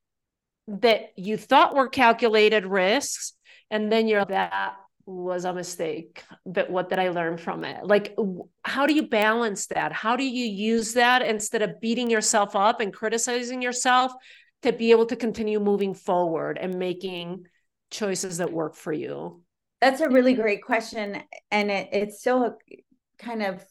[0.66, 3.34] that you thought were calculated risks
[3.70, 7.84] and then you're that was a mistake but what did i learn from it?
[7.84, 8.16] Like
[8.62, 9.92] how do you balance that?
[9.92, 14.12] How do you use that instead of beating yourself up and criticizing yourself
[14.62, 17.44] to be able to continue moving forward and making
[17.90, 19.42] choices that work for you?
[19.80, 22.54] That's a really great question and it, it's still a,
[23.18, 23.62] kind of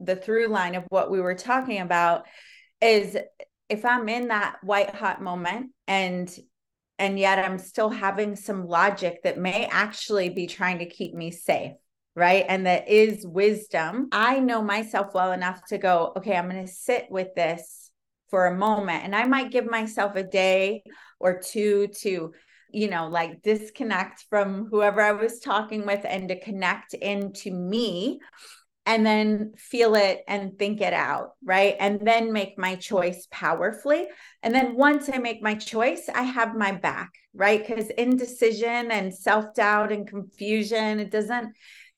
[0.00, 2.24] the through line of what we were talking about
[2.80, 3.16] is
[3.68, 6.36] if i'm in that white hot moment and
[7.02, 11.32] and yet I'm still having some logic that may actually be trying to keep me
[11.32, 11.72] safe.
[12.14, 12.44] Right.
[12.48, 14.08] And that is wisdom.
[14.12, 17.90] I know myself well enough to go, okay, I'm going to sit with this
[18.30, 19.02] for a moment.
[19.02, 20.84] And I might give myself a day
[21.18, 22.34] or two to,
[22.70, 28.20] you know, like disconnect from whoever I was talking with and to connect into me
[28.84, 31.76] and then feel it and think it out, right?
[31.78, 34.08] And then make my choice powerfully.
[34.42, 37.64] And then once I make my choice, I have my back, right?
[37.64, 41.54] Because indecision and self-doubt and confusion, it doesn't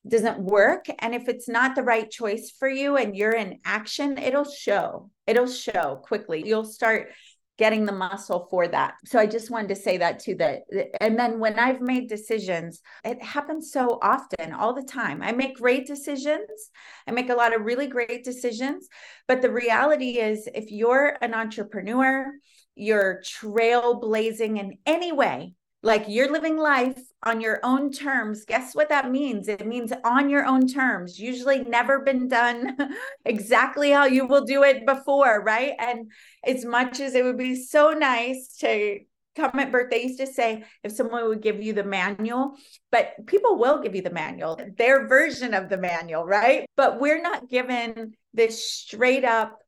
[0.06, 4.18] doesn't work and if it's not the right choice for you and you're in action
[4.18, 7.08] it'll show it'll show quickly you'll start
[7.56, 8.94] getting the muscle for that.
[9.04, 10.62] So I just wanted to say that too that
[11.00, 15.22] and then when I've made decisions, it happens so often all the time.
[15.22, 16.70] I make great decisions.
[17.06, 18.88] I make a lot of really great decisions,
[19.28, 22.32] but the reality is if you're an entrepreneur,
[22.74, 28.44] you're trailblazing in any way, like you're living life on your own terms.
[28.46, 29.48] Guess what that means?
[29.48, 31.18] It means on your own terms.
[31.18, 32.76] Usually never been done
[33.24, 35.74] exactly how you will do it before right?
[35.78, 36.10] And
[36.42, 39.00] as much as it would be so nice to
[39.36, 42.54] come at birth they used to say if someone would give you the manual
[42.92, 46.66] but people will give you the manual their version of the manual right?
[46.76, 49.58] But we're not given this straight up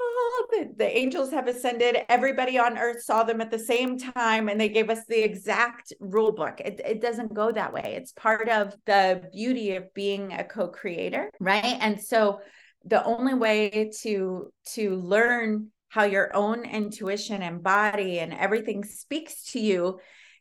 [0.00, 1.98] oh, the, the angels have ascended.
[2.08, 5.92] Everybody on earth saw them at the same time, and they gave us the exact
[6.00, 6.60] rule book.
[6.60, 7.94] It, it doesn't go that way.
[7.96, 11.78] It's part of the beauty of being a co creator, right?
[11.80, 12.40] And so
[12.84, 19.44] the only way to to learn how your own intuition and body and everything speaks
[19.52, 19.98] to you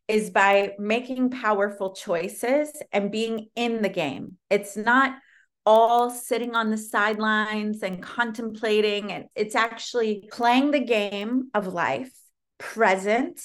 [0.07, 4.37] is by making powerful choices and being in the game.
[4.49, 5.15] It's not
[5.65, 9.11] all sitting on the sidelines and contemplating.
[9.11, 12.11] And it's actually playing the game of life,
[12.57, 13.41] present,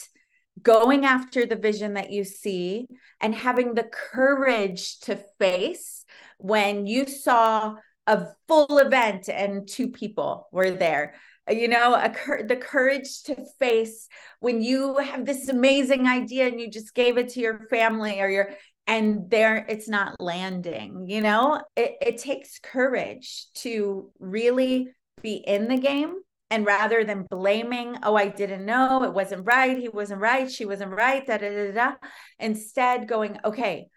[0.63, 2.87] going after the vision that you see,
[3.21, 6.05] and having the courage to face
[6.39, 7.75] when you saw
[8.07, 11.15] a full event and two people were there
[11.51, 12.13] you know a,
[12.45, 14.09] the courage to face
[14.41, 18.29] when you have this amazing idea and you just gave it to your family or
[18.29, 18.51] your
[18.87, 21.63] and there it's not landing you know?
[21.77, 24.89] It, it takes courage to really
[25.23, 26.15] be in the game
[26.51, 29.05] and rather than blaming oh i didn't know.
[29.05, 29.79] It wasn't right.
[29.79, 30.51] He wasn't right.
[30.51, 31.27] She wasn't right.
[31.27, 31.93] Da, da, da, da.
[32.39, 33.89] instead going okay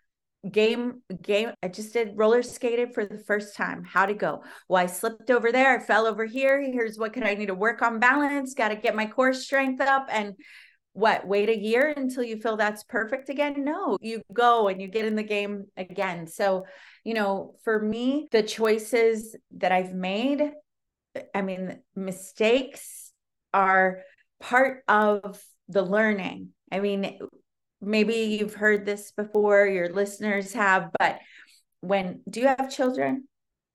[0.51, 3.83] game game i just did roller skated for the first time.
[3.83, 4.43] How'd it go?
[4.67, 5.79] Well i slipped over there.
[5.79, 6.61] I fell over here.
[6.61, 8.53] Here's what can i need to work on balance.
[8.53, 10.07] Got to get my core strength up.
[10.09, 10.35] And
[10.93, 13.63] what wait a year until you feel that's perfect again?
[13.63, 16.27] No you go and you get in the game again.
[16.27, 16.65] So
[17.03, 20.51] you know for me the choices that i've made
[21.35, 23.11] i mean mistakes
[23.53, 24.01] are
[24.39, 26.49] part of the learning.
[26.71, 27.19] I mean
[27.81, 31.19] maybe you've heard this before your listeners have but
[31.81, 33.27] when do you have children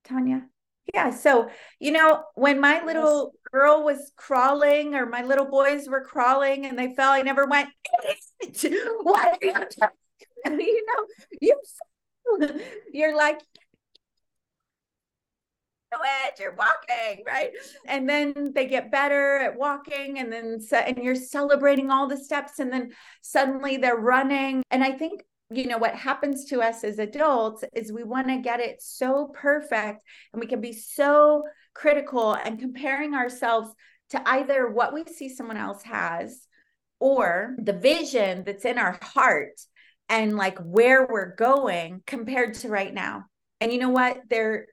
[0.03, 0.47] tanya
[0.93, 1.09] yeah.
[1.11, 3.51] So, you know, when my little yes.
[3.51, 7.69] girl was crawling or my little boys were crawling and they fell, I never went,
[9.01, 9.67] what are you doing?
[10.45, 11.05] You know,
[11.41, 11.59] you,
[12.93, 13.41] you're like,
[15.91, 17.51] it, you're walking, right?
[17.85, 22.59] And then they get better at walking, and then and you're celebrating all the steps,
[22.59, 24.63] and then suddenly they're running.
[24.71, 28.37] And I think you know what happens to us as adults is we want to
[28.37, 31.43] get it so perfect and we can be so
[31.73, 33.71] critical and comparing ourselves
[34.11, 36.45] to either what we see someone else has
[36.99, 39.59] or the vision that's in our heart
[40.07, 43.25] and like where we're going compared to right now.
[43.61, 44.17] And you know what?
[44.29, 44.67] There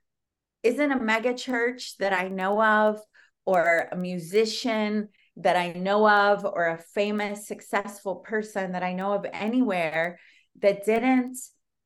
[0.62, 3.00] isn't a mega church that I know of
[3.44, 9.12] or a musician that I know of or a famous successful person that I know
[9.12, 10.18] of anywhere
[10.62, 11.38] that didn't,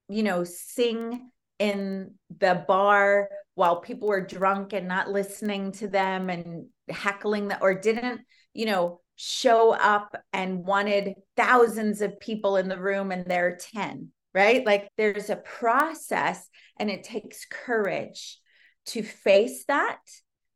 [0.08, 6.30] you know, sing in the bar while people were drunk and not listening to them
[6.30, 8.22] and heckling that, or didn't,
[8.54, 13.56] you know, show up and wanted thousands of people in the room and there are
[13.56, 14.64] 10, right?
[14.64, 16.48] Like there's a process
[16.78, 18.38] and it takes courage
[18.86, 19.98] to face that,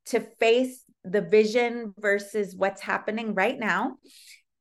[0.06, 3.96] to face the vision versus what's happening right now,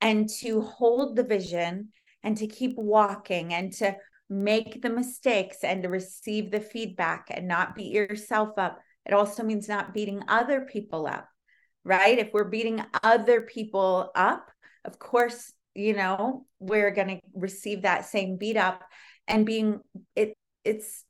[0.01, 1.93] and to hold the vision
[2.23, 3.95] and to keep walking and to
[4.29, 8.79] make the mistakes and to receive the feedback and not beat yourself up.
[9.05, 11.27] It also means not beating other people up,
[11.83, 12.17] right?
[12.17, 14.49] If we're beating other people up,
[14.85, 18.83] of course, you know, we're going to receive that same beat up
[19.27, 19.79] and being
[20.15, 21.03] it it's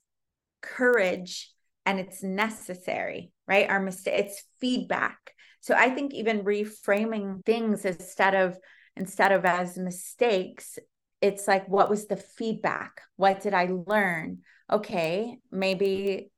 [0.62, 1.52] courage
[1.86, 3.70] and it's necessary, right?
[3.70, 5.18] Our mistake it's feedback.
[5.60, 8.58] So I think even reframing things instead of
[8.96, 10.78] instead of as mistakes
[11.24, 13.02] it's like what was the feedback?
[13.16, 14.40] What did i learn?
[14.72, 16.30] Okay maybe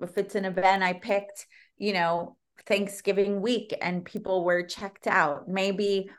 [0.00, 5.48] if it's an event i picked you know thanksgiving week and people were checked out.
[5.48, 6.10] Maybe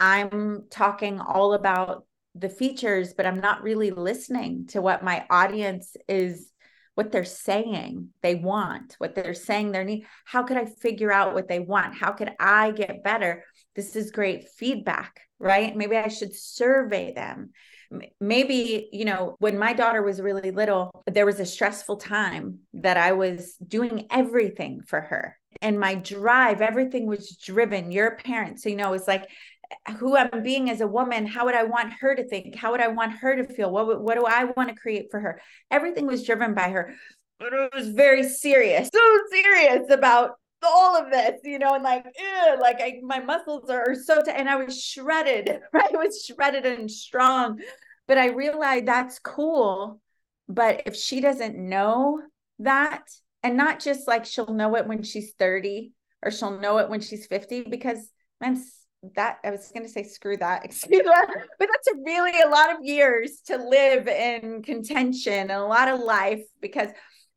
[0.00, 5.96] i'm talking all about the features but i'm not really listening to what my audience
[6.08, 6.50] is
[6.94, 11.34] what they're saying they want what they're saying their need how could i figure out
[11.34, 11.94] what they want?
[11.94, 13.44] How could i get better
[13.74, 15.74] this is great feedback right?
[15.74, 17.50] Maybe I should survey them.
[18.20, 22.96] Maybe, you know, when my daughter was really little, there was a stressful time that
[22.96, 25.36] I was doing everything for her.
[25.60, 27.90] And my drive, everything was driven.
[27.90, 28.60] You're a parent.
[28.60, 29.28] So, you know, it's like
[29.86, 32.54] uh, who I'm being as a woman, how would I want her to think?
[32.54, 33.72] How would I want her to feel?
[33.72, 35.40] What, what do I want to create for her?
[35.70, 36.94] Everything was driven by her.
[37.40, 40.32] But it was very serious, so serious about
[40.62, 44.30] all of this, you know, and like, ew, like I, my muscles are so, t-
[44.30, 45.90] and I was shredded, right?
[45.94, 47.60] I was shredded and strong.
[48.06, 50.00] But I realized that's cool.
[50.48, 52.20] But if she doesn't know
[52.58, 53.04] that,
[53.42, 55.92] and not just like she'll know it when she's 30
[56.22, 58.10] or she'll know it when she's 50, because
[59.14, 61.12] that I was going to say screw that, excuse me,
[61.58, 65.88] but that's a really a lot of years to live in contention and a lot
[65.88, 66.90] of life because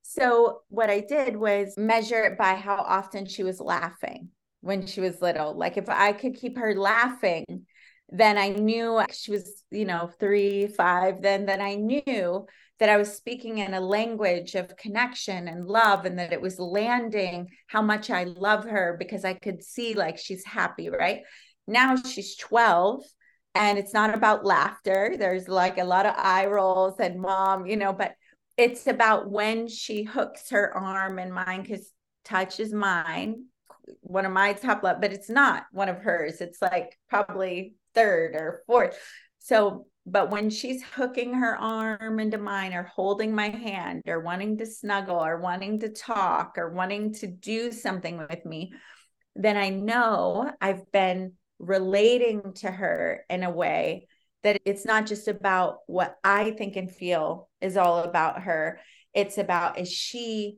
[0.04, 4.30] so what I did was measure it by how often she was laughing
[4.62, 5.58] when she was little.
[5.58, 7.66] Like if I could keep her laughing,
[8.10, 12.46] then I knew she was, you know, three, five, then then I knew
[12.80, 16.60] that I was speaking in a language of connection and love and that it was
[16.60, 21.22] landing how much I love her because I could see like she's happy, right?
[21.66, 23.04] Now she's 12
[23.56, 25.16] and it's not about laughter.
[25.18, 28.16] There's like a lot of eye rolls and mom, you know, but
[28.58, 31.92] it's about when she hooks her arm and mine because
[32.24, 33.46] touch is mine
[34.02, 36.42] one of my top love but it's not one of hers.
[36.42, 38.98] It's like probably third or fourth.
[39.40, 44.58] So but when she's hooking her arm into mine or holding my hand or wanting
[44.58, 48.74] to snuggle or wanting to talk or wanting to do something with me
[49.36, 54.08] then i know i've been relating to her in a way
[54.44, 58.80] that it's not just about what I think and feel is all about her.
[59.14, 60.58] It's about is she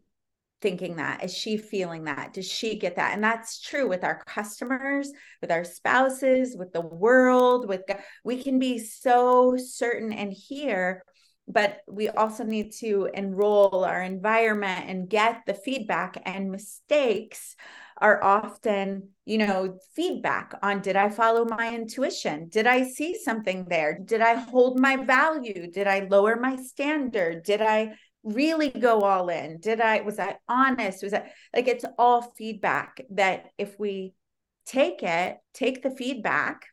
[0.61, 1.23] thinking that?
[1.23, 2.33] Is she feeling that?
[2.33, 3.13] Does she get that?
[3.13, 5.11] And that's true with our customers,
[5.41, 7.99] with our spouses, with the world, with God.
[8.23, 11.03] we can be so certain and here
[11.47, 17.55] but we also need to enroll our environment and get the feedback and mistakes
[17.97, 22.49] are often you know feedback on did i follow my intuition?
[22.49, 23.97] Did i see something there?
[24.03, 25.71] Did i hold my value?
[25.71, 27.43] Did i lower my standard?
[27.43, 27.93] Did i
[28.23, 29.59] really go all in?
[29.59, 31.03] Did i was i honest?
[31.03, 34.13] Was that like it's all feedback that if we
[34.65, 36.65] take it take the feedback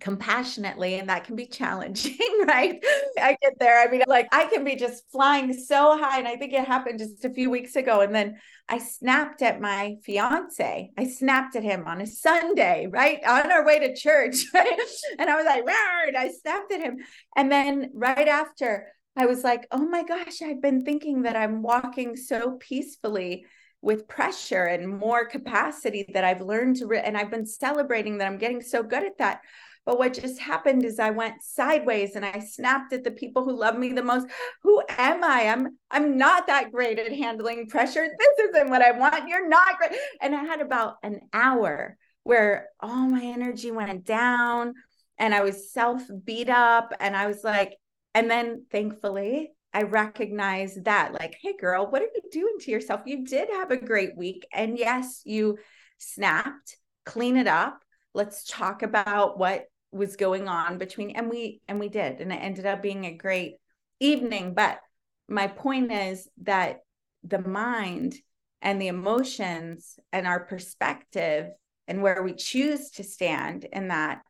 [0.00, 2.16] compassionately and that can be challenging
[2.46, 2.84] right
[3.20, 6.36] i get there i mean like i can be just flying so high and i
[6.36, 8.36] think it happened just a few weeks ago and then
[8.68, 13.64] i snapped at my fiance i snapped at him on a sunday right on our
[13.66, 14.78] way to church right?
[15.18, 15.64] and i was like
[16.06, 16.98] and i snapped at him
[17.34, 18.86] and then right after
[19.16, 23.44] i was like oh my gosh i've been thinking that i'm walking so peacefully
[23.80, 28.26] with pressure and more capacity that I've learned to, re- and I've been celebrating that
[28.26, 29.42] I'm getting so good at that.
[29.88, 33.58] But what just happened is I went sideways and I snapped at the people who
[33.58, 34.26] love me the most.
[34.62, 35.48] Who am I?
[35.48, 38.06] I'm I'm not that great at handling pressure.
[38.06, 39.30] This isn't what I want.
[39.30, 39.98] You're not great.
[40.20, 44.74] And I had about an hour where all my energy went down
[45.18, 47.74] and I was self beat up and I was like
[48.12, 53.00] and then thankfully I recognized that like hey girl, what are you doing to yourself?
[53.06, 55.56] You did have a great week and yes, you
[55.96, 56.76] snapped.
[57.06, 57.80] Clean it up
[58.14, 62.36] let's talk about what was going on between and we and we did and it
[62.36, 63.54] ended up being a great
[64.00, 64.54] evening.
[64.54, 64.80] But
[65.28, 66.80] my point is that
[67.24, 68.14] the mind
[68.60, 71.48] and the emotions and our perspective
[71.86, 74.20] and where we choose to stand in that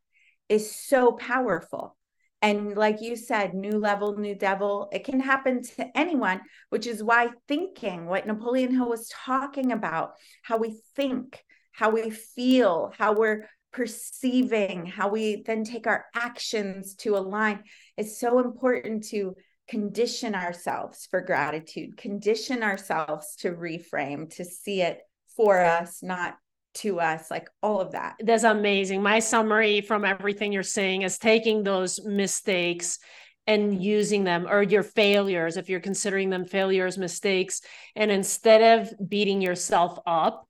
[0.49, 1.97] is so powerful.
[2.41, 6.41] And like you said new level new devil it can happen to anyone
[6.71, 11.43] which is why thinking what napoleon hill was talking about how we think
[11.73, 17.63] how we feel how we're perceiving, how we then take our actions to align.
[17.97, 19.35] It's so important to
[19.69, 25.01] condition ourselves for gratitude, condition ourselves to reframe, to see it
[25.37, 26.37] for us, not
[26.75, 28.17] to us, like all of that.
[28.21, 29.03] That's amazing.
[29.03, 32.99] My summary from everything you're saying is taking those mistakes
[33.47, 37.63] and using them or your failures, if you're considering them failures, mistakes,
[37.97, 40.48] and instead of beating yourself up,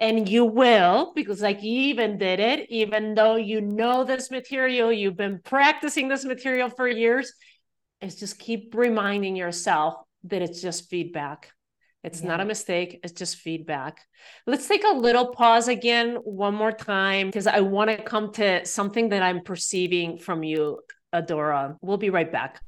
[0.00, 4.90] and you will because like you even did it even though you know this material
[4.90, 7.34] you've been practicing this material for years
[8.00, 9.94] is just keep reminding yourself
[10.24, 11.52] that it's just feedback.
[12.02, 12.28] It's yeah.
[12.28, 14.00] not a mistake it's just feedback.
[14.46, 18.64] Let's take a little pause again one more time because i want to come to
[18.64, 20.80] something that i'm perceiving from you
[21.14, 21.76] adora.
[21.82, 22.62] We'll be right back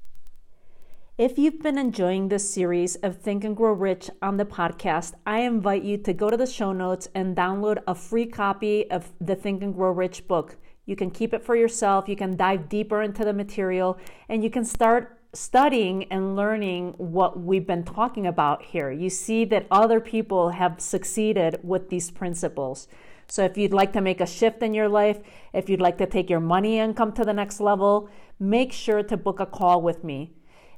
[1.18, 5.40] if you've been enjoying this series of Think and Grow Rich on the podcast, I
[5.40, 9.36] invite you to go to the show notes and download a free copy of the
[9.36, 10.56] Think and Grow Rich book.
[10.86, 13.98] You can keep it for yourself, you can dive deeper into the material,
[14.30, 18.90] and you can start studying and learning what we've been talking about here.
[18.90, 22.88] You see that other people have succeeded with these principles.
[23.28, 25.18] So, if you'd like to make a shift in your life,
[25.52, 28.08] if you'd like to take your money income to the next level,
[28.40, 30.32] make sure to book a call with me.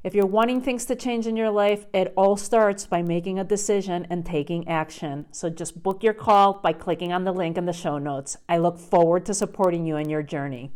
[0.05, 3.43] If you're wanting things to change in your life, it all starts by making a
[3.43, 5.25] decision and taking action.
[5.31, 8.37] So just book your call by clicking on the link in the show notes.
[8.47, 10.69] I look forward to supporting you in your journey.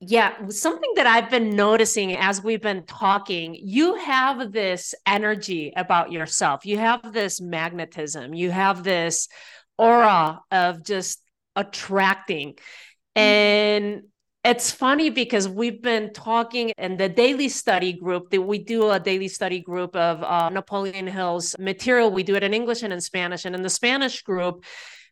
[0.00, 6.12] Yeah, something that I've been noticing as we've been talking, you have this energy about
[6.12, 6.66] yourself.
[6.66, 8.34] You have this magnetism.
[8.34, 9.30] You have this
[9.78, 11.22] aura of just
[11.56, 12.58] attracting.
[13.16, 13.20] Mm-hmm.
[13.22, 14.02] And
[14.44, 19.00] it's funny because we've been talking in the daily study group that we do a
[19.00, 22.10] daily study group of uh, Napoleon Hill's material.
[22.10, 23.46] We do it in English and in Spanish.
[23.46, 24.64] And in the Spanish group,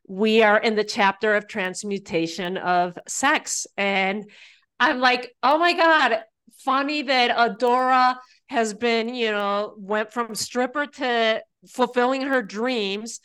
[0.07, 3.67] we are in the chapter of transmutation of sex.
[3.79, 4.31] And
[4.79, 6.21] I'm like, oh my God,
[6.65, 8.17] funny that Adora
[8.51, 13.21] has been, you know, went from stripper to fulfilling her dreams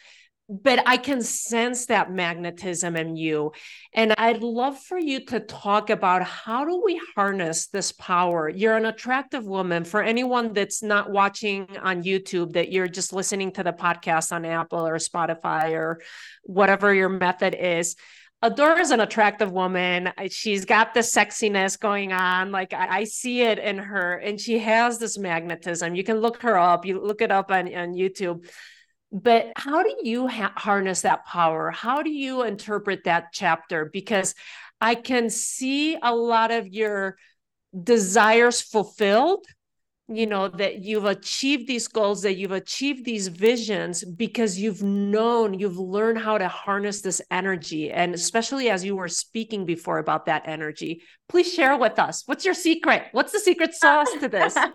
[0.50, 3.52] but I can sense that magnetism in you.
[3.94, 8.48] And I'd love for you to talk about how do we harness this power?
[8.48, 9.84] You're an attractive woman.
[9.84, 14.46] For anyone that's not watching on YouTube, that you're just listening to the podcast on
[14.46, 16.02] Apple or Spotify or
[16.44, 17.96] whatever your method is.
[18.42, 20.12] Adora is an attractive woman.
[20.30, 22.52] She's got the sexiness going on.
[22.52, 25.96] Like I, I, see it in her, and she has this magnetism.
[25.96, 26.86] You can look her up.
[26.86, 28.46] You look it up on, on YouTube
[29.12, 31.72] but how do you ha- harness that power?
[31.72, 33.86] How do you interpret that chapter?
[33.86, 34.34] Because
[34.80, 37.18] i can see a lot of your
[37.84, 39.46] desires fulfilled
[40.10, 45.58] you know that you've achieved these goals that you've achieved these visions because you've known
[45.60, 47.92] you've learned how to harness this energy.
[47.92, 52.46] And especially as you were speaking before about that energy please share with us what's
[52.46, 53.04] your secret?
[53.12, 54.56] What's the secret sauce to this?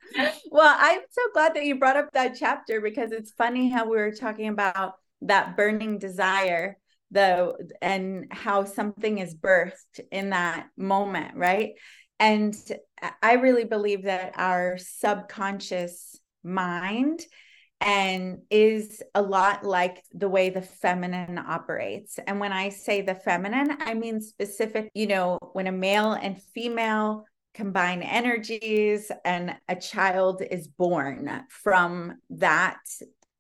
[0.51, 3.97] Well i'm so glad that you brought up that chapter because it's funny how we
[3.97, 6.77] were talking about that burning desire
[7.11, 11.73] the and how something is birthed in that moment right
[12.23, 12.55] and
[13.21, 17.21] I really believe that our subconscious mind
[17.81, 22.21] and is a lot like the way the feminine operates.
[22.25, 26.41] And when I say the feminine, I mean specific, you know, when a male and
[26.41, 32.79] female combine energies and a child is born from that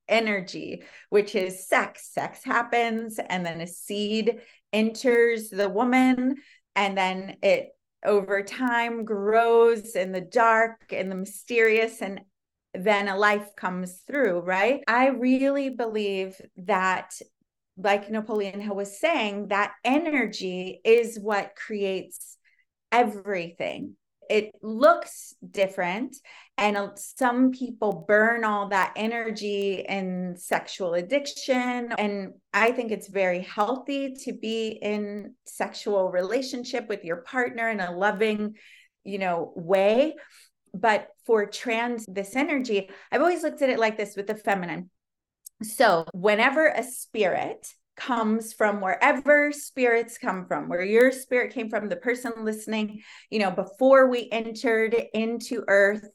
[0.08, 2.10] energy, which is sex.
[2.12, 4.40] Sex happens, and then a seed
[4.72, 6.34] enters the woman,
[6.74, 7.68] and then it
[8.04, 12.20] over time grows in the dark and the mysterious and
[12.74, 14.82] then a life comes through, right?
[14.88, 17.12] I really believe that,
[17.76, 22.36] like Napoleon Hill was saying, that energy is what creates
[22.90, 23.96] everything
[24.32, 26.16] it looks different
[26.56, 33.08] and uh, some people burn all that energy in sexual addiction and i think it's
[33.08, 38.54] very healthy to be in sexual relationship with your partner in a loving
[39.04, 40.14] you know way.
[40.74, 44.88] But for trans this energy i've always looked at it like this with the feminine.
[45.62, 51.88] So whenever a spirit comes from wherever spirits come from where your spirit came from
[51.88, 56.08] the person listening you know before we entered into earth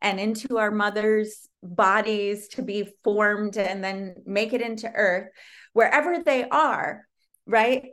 [0.00, 5.28] and into our mother's bodies to be formed and then make it into earth
[5.72, 7.04] wherever they are
[7.46, 7.84] right?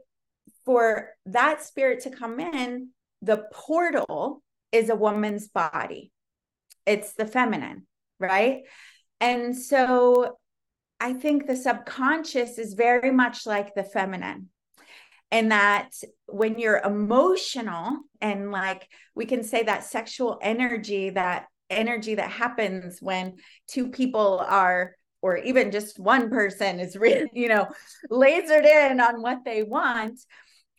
[0.66, 2.90] For that spirit to come in
[3.22, 6.12] the portal is a woman's body.
[6.86, 7.88] It's the feminine
[8.20, 8.62] right?
[9.20, 10.38] And so
[11.02, 14.50] I think the subconscious is very much like the feminine.
[15.32, 15.90] And that
[16.28, 23.02] when you're emotional and like we can say that sexual energy, that energy that happens
[23.02, 23.38] when
[23.68, 27.68] two people are or even just one person is really, you know,
[28.12, 30.20] lasered in on what they want,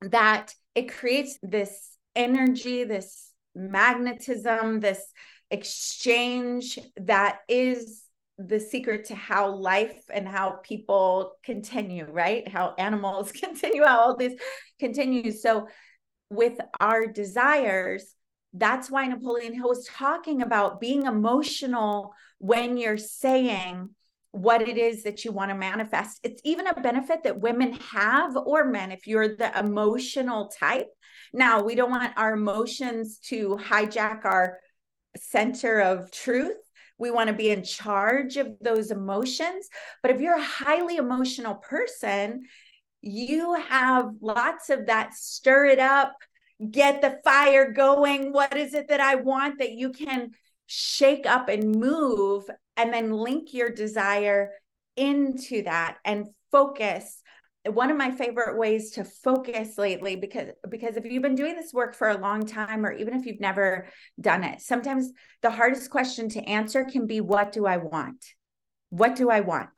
[0.02, 5.04] that it creates this energy, this magnetism, this
[5.50, 8.02] exchange that is
[8.48, 12.46] the secret to how life and how people continue, right?
[12.46, 14.34] How animals continue, how all this
[14.78, 15.42] continues.
[15.42, 15.68] So,
[16.30, 18.14] with our desires,
[18.54, 23.90] that's why Napoleon Hill was talking about being emotional when you're saying
[24.30, 26.20] what it is that you want to manifest.
[26.22, 30.88] It's even a benefit that women have, or men, if you're the emotional type.
[31.34, 34.58] Now, we don't want our emotions to hijack our
[35.16, 36.56] center of truth
[37.02, 39.68] we want to be in charge of those emotions.
[40.02, 42.44] But if you're a highly emotional person,
[43.00, 46.14] you have lots of that stir it up,
[46.70, 48.32] get the fire going.
[48.32, 50.30] What is it that I want that you can
[50.66, 52.44] shake up and move
[52.76, 54.52] and then link your desire
[54.96, 57.21] into that and focus
[57.66, 61.72] one of my favorite ways to focus lately because because if you've been doing this
[61.72, 63.86] work for a long time or even if you've never
[64.20, 68.24] done it sometimes the hardest question to answer can be what do i want?
[68.90, 69.70] What do i want?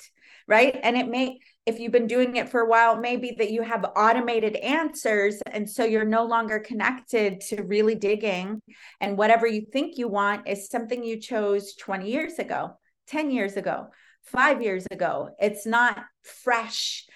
[0.47, 0.79] Right?
[0.83, 3.85] And it may if you've been doing it for a while maybe that you have
[3.97, 8.61] automated answers and so you're no longer connected to really digging
[9.01, 12.73] and whatever you think you want is something you chose 20 years ago
[13.09, 13.89] 10 years ago
[14.25, 15.31] 5 years ago.
[15.39, 17.07] It's not fresh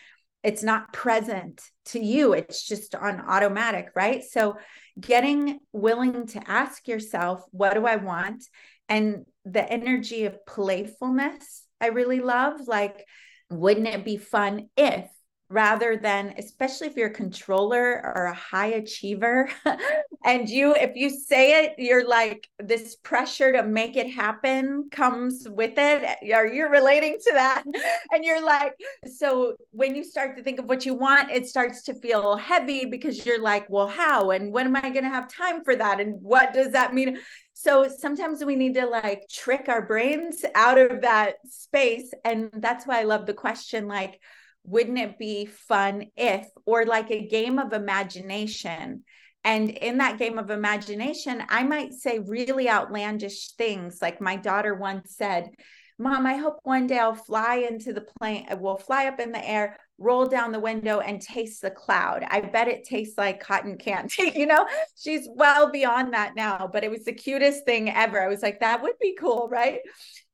[0.43, 4.23] it's not present to you it's just on automatic right?
[4.23, 4.57] So
[5.01, 8.45] getting willing to ask yourself what do i want?
[8.89, 13.05] And the energy of playfulness i really love like
[13.51, 15.09] wouldn't it be fun if
[15.51, 19.51] rather than especially if you're a controller or a high achiever
[20.25, 25.47] and you if you say it you're like this pressure to make it happen comes
[25.49, 26.33] with it.
[26.35, 27.65] Are you relating to that?
[27.67, 27.81] Mm-hmm.
[28.13, 28.75] And you're like
[29.07, 32.85] so when you start to think of what you want it starts to feel heavy
[32.85, 34.31] because you're like well how?
[34.31, 36.01] And when am i going to have time for that?
[36.01, 37.19] And what does that mean?
[37.55, 42.13] So sometimes we need to like trick our brains out of that space.
[42.25, 44.21] And that's why i love the question like
[44.69, 49.05] wouldn't it be fun if, or like a game of imagination?
[49.45, 53.99] And in that game of imagination, I might say really outlandish things.
[54.03, 55.51] Like my daughter once said,
[55.99, 59.33] Mom, I hope one day I'll fly into the plane, uh, we'll fly up in
[59.33, 62.25] the air, roll down the window and taste the cloud.
[62.29, 64.33] I bet it tastes like cotton candy.
[64.37, 64.65] you know,
[64.97, 68.23] she's well beyond that now, but it was the cutest thing ever.
[68.23, 69.81] I was like, that would be cool, right?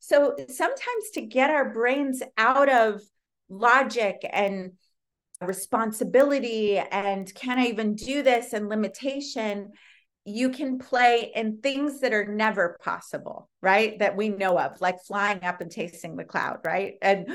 [0.01, 3.01] So sometimes to get our brains out of
[3.49, 4.73] logic and
[5.41, 9.73] responsibility and can I even do this and limitation,
[10.27, 13.99] you can play in things that are never possible right?
[13.99, 16.95] That we know of like flying up and tasting the cloud right?
[17.03, 17.29] And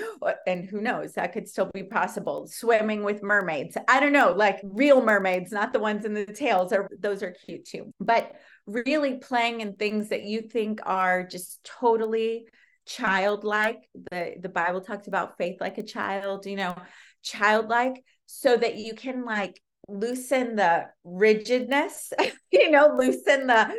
[0.48, 2.48] and who knows that could still be possible.
[2.48, 3.78] Swimming with mermaids.
[3.88, 7.32] I don't know like real mermaids not the ones in the tails are those are
[7.32, 7.94] cute too.
[8.00, 8.32] But
[8.66, 12.46] really playing in things that you think are just totally
[12.90, 16.76] childlike the the bible talks about faith like a child you know
[17.24, 22.14] childlike so that you can like loosen the rigidness,
[22.52, 23.74] you know, loosen the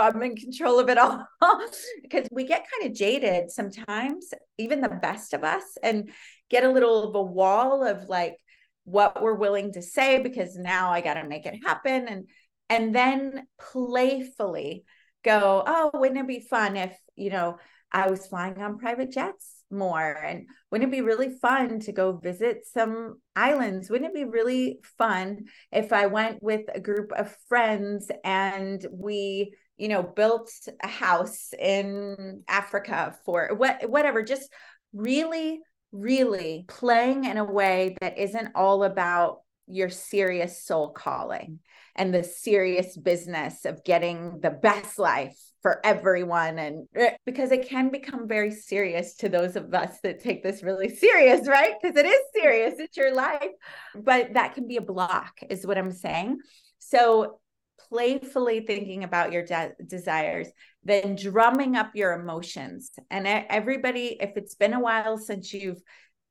[0.00, 1.26] I'm in control of it all.
[2.02, 6.10] because we get kind of jaded sometimes, even the best of us, and
[6.50, 8.36] get a little of a wall of like
[8.84, 12.08] what we're willing to say because now I got to make it happen.
[12.08, 12.28] And
[12.70, 14.84] and then playfully
[15.22, 17.58] go, oh, wouldn't it be fun if, you know,
[17.94, 20.18] I was flying on private jets more?
[20.22, 23.88] And wouldn't it be really fun to go visit some islands?
[23.88, 29.54] Wouldn't it be really fun if I went with a group of friends and we,
[29.76, 30.50] you know, built
[30.82, 34.52] a house in Africa for what, whatever, just
[34.92, 35.60] really,
[35.92, 41.60] really playing in a way that isn't all about your serious soul calling
[41.96, 46.58] and the serious business of getting the best life for everyone.
[46.58, 50.62] And eh, because it can become very serious to those of us that take this
[50.62, 51.74] really serious right?
[51.80, 53.50] Because it is serious it's your life.
[53.94, 56.38] But that can be a block is what i'm saying.
[56.78, 57.40] So
[57.88, 60.48] playfully thinking about your de- desires
[60.84, 62.90] then drumming up your emotions.
[63.10, 65.80] And everybody if it's been a while since you've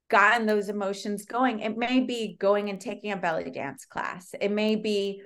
[0.09, 1.59] gotten those emotions going.
[1.59, 4.33] It may be going and taking a belly dance class.
[4.39, 5.21] It may be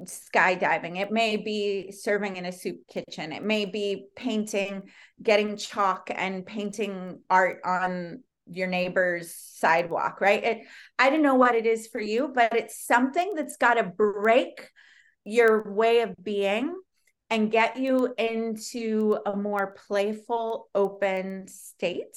[0.00, 0.98] skydiving.
[0.98, 3.32] It may be serving in a soup kitchen.
[3.32, 4.82] It may be painting
[5.22, 10.42] getting chalk and painting art on your neighbor's sidewalk right?
[10.42, 10.58] It,
[10.98, 14.68] i don't know what it is for you but it's something that's got to break
[15.24, 16.74] your way of being
[17.30, 22.16] and get you into a more playful open state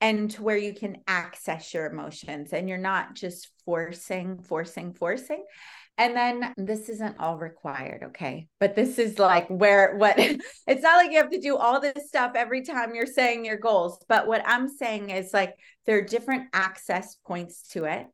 [0.00, 5.44] and to where you can access your emotions and you're not just forcing forcing forcing
[6.00, 8.48] and then this isn't all required, okay?
[8.58, 12.08] But this is like where what it's not like you have to do all this
[12.08, 14.02] stuff every time you're saying your goals.
[14.08, 18.06] But what I'm saying is like there are different access points to it.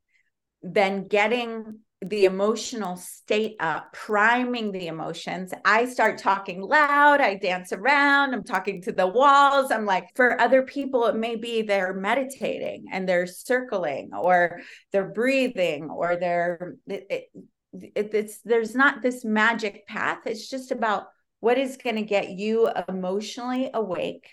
[0.64, 5.52] Then getting the emotional state up, priming the emotions.
[5.64, 9.70] I start talking loud, I dance around, I'm talking to the walls.
[9.70, 14.60] I'm like, for other people, it may be they're meditating and they're circling or
[14.92, 17.24] they're breathing or they're, it, it,
[17.72, 21.08] it, it's there's not this magic path it's just about
[21.40, 24.30] what is going to get you emotionally awake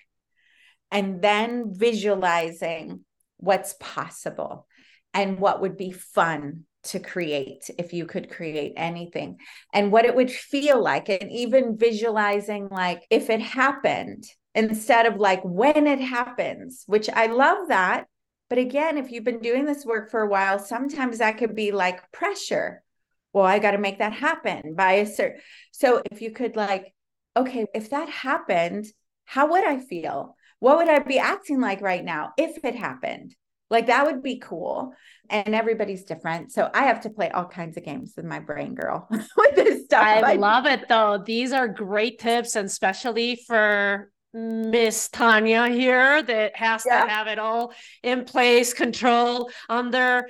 [0.91, 3.01] and then visualizing
[3.37, 4.67] what's possible
[5.13, 9.37] and what would be fun to create if you could create anything.
[9.73, 14.25] And what it would feel like and even visualizing like if it happened
[14.55, 18.05] instead of like when it happens which i love that.
[18.49, 21.71] But again if you've been doing this work for a while sometimes that could be
[21.71, 22.83] like pressure.
[23.31, 26.93] Well i got to make that happen by a certain so if you could like
[27.35, 28.85] okay if that happened
[29.25, 30.35] how would i feel?
[30.59, 33.35] What would i be acting like right now if it happened?
[33.69, 34.93] Like that would be cool
[35.29, 38.75] and everybody's different so i have to play all kinds of games with my brain
[38.75, 43.41] girl with this stuff i, I love it though these are great tips and especially
[43.47, 47.03] for Miss Tanya here that has yeah.
[47.03, 47.71] to have it all
[48.01, 50.27] in place, control um, under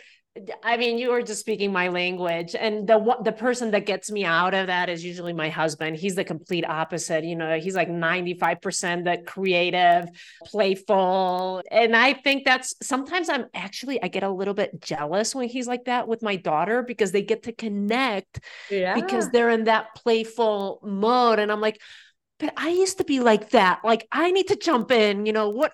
[0.64, 4.26] I mean, you were just speaking my language, and the the person that gets me
[4.26, 5.96] out of that is usually my husband.
[5.96, 7.24] He's the complete opposite.
[7.24, 10.08] You know, he's like ninety five percent the creative,
[10.46, 15.48] playful, and I think that's sometimes I'm actually I get a little bit jealous when
[15.50, 18.40] he's like that with my daughter because they get to connect
[18.72, 18.96] yeah.
[18.96, 21.80] because they're in that playful mode, and I'm like,
[22.44, 23.80] but I used to be like that.
[23.86, 25.72] Like, I need to jump in, you know, what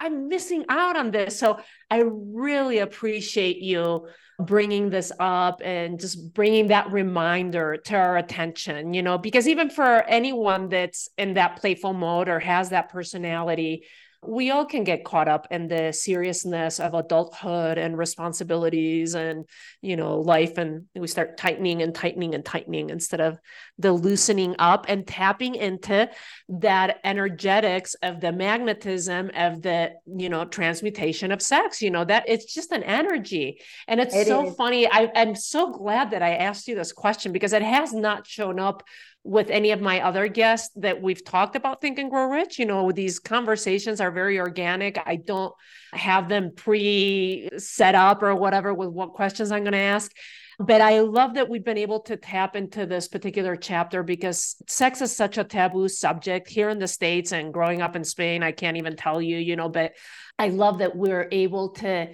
[0.00, 1.38] I'm missing out on this.
[1.38, 4.08] So I really appreciate you
[4.40, 9.70] bringing this up and just bringing that reminder to our attention, you know, because even
[9.70, 13.84] for anyone that's in that playful mode or has that personality,
[14.22, 19.46] we all can get caught up in the seriousness of adulthood and responsibilities and
[19.80, 23.38] you know life and we start tightening and tightening and tightening instead of
[23.78, 26.08] the loosening up and tapping into
[26.50, 32.24] that energetics of the magnetism of the you know transmutation of sex you know that
[32.28, 33.58] it's just an energy
[33.88, 34.54] and it's it so is.
[34.54, 38.26] funny I, i'm so glad that i asked you this question because it has not
[38.26, 38.82] shown up
[39.22, 42.58] with any of my other guests that we've talked about Think and Grow Rich.
[42.58, 44.98] You know, these conversations are very organic.
[45.04, 45.54] I don't
[45.92, 50.10] have them pre set up or whatever with what questions I'm going to ask.
[50.58, 55.00] But I love that we've been able to tap into this particular chapter because sex
[55.00, 58.42] is such a taboo subject here in the States and growing up in Spain.
[58.42, 59.92] I can't even tell you, you know, but
[60.38, 62.08] I love that we're able to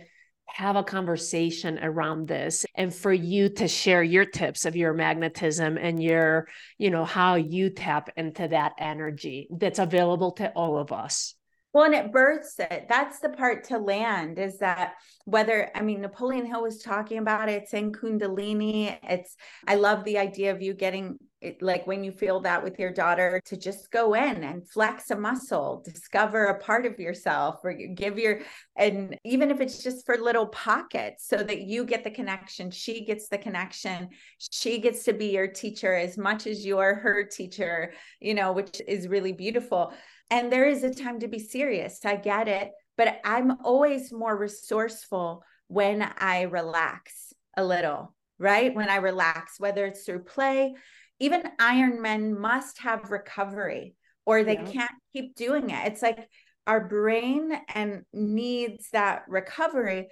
[0.49, 5.77] have a conversation around this and for you to share your tips of your magnetism
[5.77, 10.93] and your you know how you tap into that energy that's available to all of
[10.93, 11.35] us
[11.77, 12.87] well, and it births it.
[12.89, 14.95] That's the part to land is that
[15.27, 18.97] whether, I mean, Napoleon Hill was talking about it, it's in Kundalini.
[19.03, 19.37] It's,
[19.69, 22.93] I love the idea of you getting it, like when you feel that with your
[22.93, 27.73] daughter to just go in and flex a muscle, discover a part of yourself, or
[27.73, 28.41] give your,
[28.77, 33.05] and even if it's just for little pockets so that you get the connection, she
[33.05, 34.09] gets the connection,
[34.39, 38.81] she gets to be your teacher as much as you're her teacher, you know, which
[38.89, 39.93] is really beautiful
[40.31, 42.05] and there is a time to be serious.
[42.05, 42.73] I get it.
[42.97, 48.75] But I'm always more resourceful when I relax a little, right?
[48.75, 50.75] When I relax, whether it's through play,
[51.19, 53.95] even Ironmen must have recovery
[54.25, 54.71] or they yeah.
[54.71, 55.87] can't keep doing it.
[55.87, 56.29] It's like
[56.67, 60.09] our brain and needs that recovery.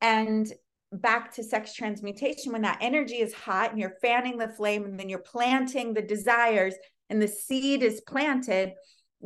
[0.00, 0.50] And
[0.92, 5.00] back to sex transmutation, when that energy is hot and you're fanning the flame and
[5.00, 6.74] then you're planting the desires
[7.10, 8.74] and the seed is planted,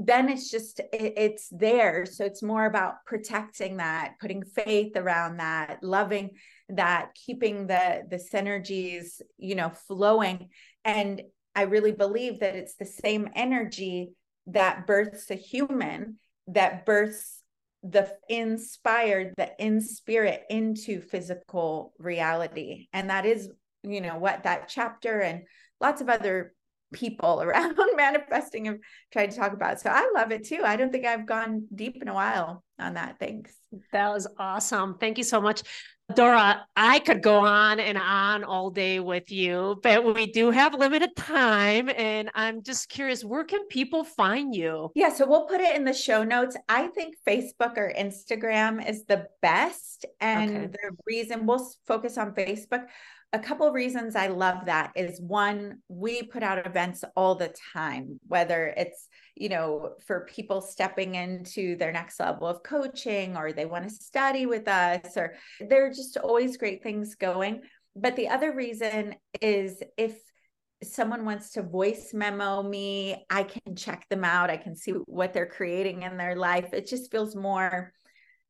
[0.01, 5.83] then it's just it's there so it's more about protecting that putting faith around that
[5.83, 6.31] loving
[6.71, 10.49] that keeping the the synergies you know flowing
[10.85, 11.23] and
[11.55, 14.11] i really believe that it's the same energy
[14.47, 17.43] that births a human that births
[17.83, 23.49] the inspired the in spirit into physical reality and that is
[23.83, 25.43] you know what that chapter and
[25.81, 26.53] lots of other
[26.93, 28.79] people around manifesting have
[29.13, 29.81] tried to talk about.
[29.81, 30.63] So I love it too.
[30.65, 33.19] I don't think I've gone deep in a while on that.
[33.19, 33.55] Thanks.
[33.93, 34.97] That was awesome.
[34.99, 35.63] Thank you so much.
[36.15, 40.73] Dora, I could go on and on all day with you, but we do have
[40.73, 41.91] limited time.
[41.95, 44.91] And I'm just curious, where can people find you?
[44.95, 46.57] Yeah, so we'll put it in the show notes.
[46.69, 50.07] I think Facebook or Instagram is the best.
[50.21, 50.67] And okay.
[50.67, 52.87] the reason we'll focus on Facebook
[53.33, 58.19] a couple reasons I love that is one, we put out events all the time,
[58.27, 63.67] whether it's, you know, for people stepping into their next level of coaching or they
[63.67, 67.61] want to study with us, or there are just always great things going.
[67.95, 70.17] But the other reason is if
[70.83, 74.49] someone wants to voice memo me, I can check them out.
[74.49, 76.73] I can see what they're creating in their life.
[76.73, 77.93] It just feels more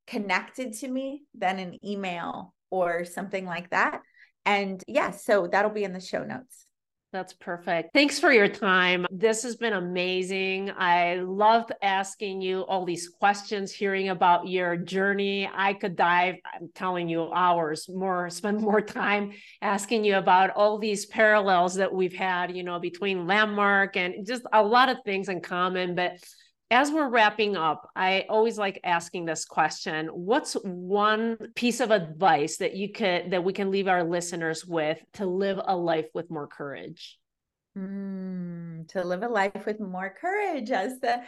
[0.06, 4.02] connected to me than an email or something like that.
[4.48, 6.64] And yeah, so that'll be in the show notes.
[7.12, 7.90] That's perfect.
[7.92, 9.06] Thanks for your time.
[9.10, 10.70] This has been amazing.
[10.70, 15.50] I loved asking you all these questions, hearing about your journey.
[15.54, 20.78] I could dive, I'm telling you, hours more, spend more time asking you about all
[20.78, 25.28] these parallels that we've had, you know, between Landmark and just a lot of things
[25.28, 25.94] in common.
[25.94, 26.22] But
[26.70, 30.08] as we're wrapping up, I always like asking this question.
[30.08, 34.98] What's one piece of advice that you could that we can leave our listeners with
[35.14, 37.18] to live a life with more courage?
[37.76, 41.22] Mm, to live a life with more courage as the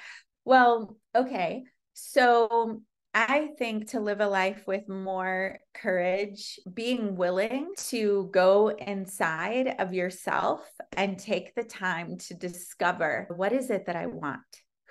[0.44, 1.64] well, okay.
[1.94, 2.82] So
[3.14, 9.94] I think to live a life with more courage, being willing to go inside of
[9.94, 10.60] yourself
[10.92, 14.40] and take the time to discover what is it that I want?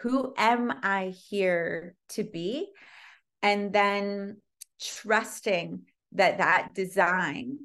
[0.02, 2.68] Who am I here to be?
[3.42, 4.38] And then
[4.82, 5.82] trusting
[6.14, 7.58] that that design,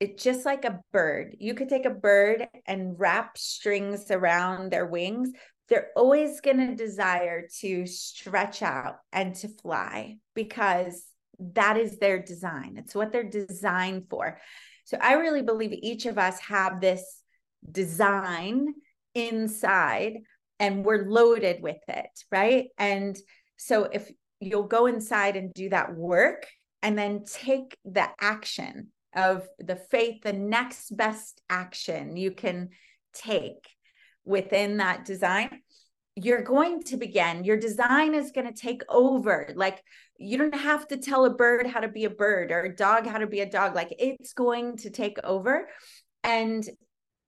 [0.00, 1.36] it's just like a bird.
[1.38, 5.30] You could take a bird and wrap strings around their wings.
[5.68, 11.04] They're always going to desire to stretch out and to fly because
[11.54, 12.76] that is their design.
[12.76, 14.38] It's what they're designed for.
[14.84, 17.22] So I really believe each of us have this
[17.70, 18.74] design
[19.14, 20.18] inside
[20.60, 22.68] and we're loaded with it, right?
[22.78, 23.16] And
[23.56, 26.46] so if you'll go inside and do that work
[26.82, 32.70] and then take the action of the faith, the next best action you can
[33.14, 33.68] take
[34.24, 35.60] within that design,
[36.16, 37.44] you're going to begin.
[37.44, 39.52] Your design is going to take over.
[39.54, 39.82] Like
[40.16, 43.06] you don't have to tell a bird how to be a bird or a dog
[43.06, 43.74] how to be a dog.
[43.74, 45.68] Like it's going to take over.
[46.22, 46.64] And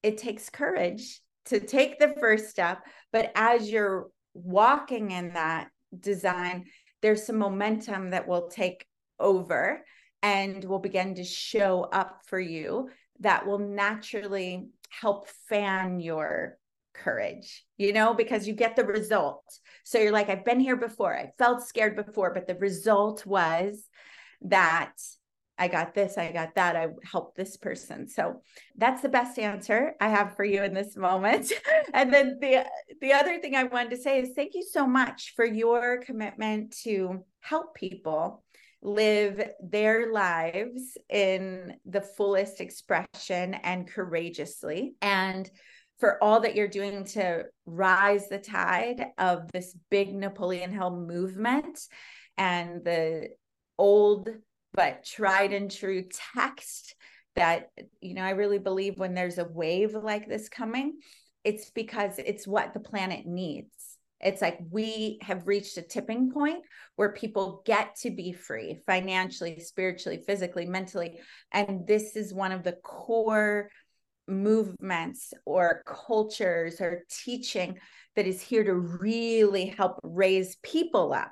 [0.03, 2.83] it takes courage to take the first step.
[3.13, 5.69] But as you're walking in that
[5.99, 6.67] design,
[7.03, 8.87] there's some momentum that will take
[9.19, 9.85] over
[10.23, 12.91] and will begin to show up for you
[13.21, 16.59] that will naturally help fan your
[16.95, 19.45] courage, you know, because you get the result.
[19.85, 21.17] So you're like, I've been here before.
[21.17, 23.85] I felt scared before, but the result was
[24.43, 24.93] that
[25.59, 28.09] I got this, I got that, I helped this person.
[28.09, 28.43] So
[28.77, 31.53] that's the best answer I have for you in this moment.
[31.95, 32.67] and then the
[33.01, 36.77] the other thing I wanted to say is thank you so much for your commitment
[36.85, 38.45] to help people
[38.83, 45.51] live their lives in the fullest expression and courageously and
[45.99, 51.81] for all that you're doing to rise the tide of this big Napoleon Hill movement
[52.37, 53.31] and the
[53.79, 54.29] old
[54.77, 56.05] but tried and true
[56.35, 56.95] text
[57.35, 57.71] that
[58.01, 60.99] you know I really believe when there's a wave like this coming
[61.47, 63.99] it's because it's what the planet needs.
[64.21, 66.65] It's like we have reached a tipping point
[66.97, 71.21] where people get to be free financially spiritually physically mentally
[71.53, 73.71] and this is one of the core
[74.27, 77.79] movements or cultures or teaching
[78.17, 81.31] that is here to really help raise people up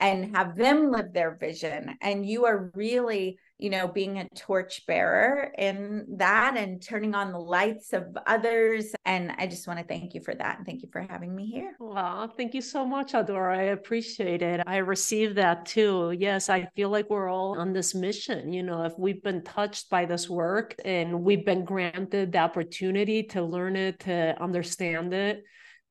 [0.00, 1.96] and have them live their vision.
[2.00, 7.30] And you are really you know being a torch bearer in that and turning on
[7.32, 8.92] the lights of others.
[9.04, 10.58] And i just want to thank you for that.
[10.58, 11.76] And thank you for having me here.
[11.78, 13.56] Well thank you so much adora.
[13.56, 14.60] I appreciate it.
[14.66, 16.12] I received that too.
[16.18, 18.52] Yes i feel like we're all on this mission.
[18.52, 23.22] You know if we've been touched by this work and we've been granted the opportunity
[23.22, 25.44] to learn it to understand it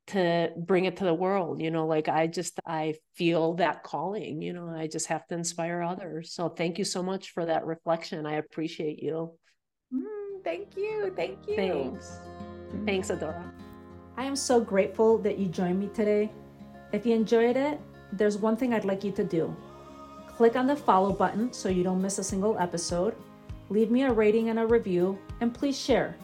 [0.08, 4.41] to bring it to the world you know like i just i feel that calling
[4.41, 6.34] you know i just have to inspire others.
[6.34, 8.26] So thank you so much for that reflection.
[8.26, 9.34] I appreciate you.
[9.93, 11.56] Mm, thank you thank you.
[11.56, 12.20] Thanks.
[12.86, 13.51] Thanks adora.
[14.18, 16.32] I am so grateful that you joined me today.
[16.91, 17.80] If you enjoyed it
[18.12, 19.56] there's one thing i'd like you to do.
[20.28, 23.16] Click on the follow button so you don't miss a single episode.
[23.70, 26.18] Leave me a rating and a review and please share.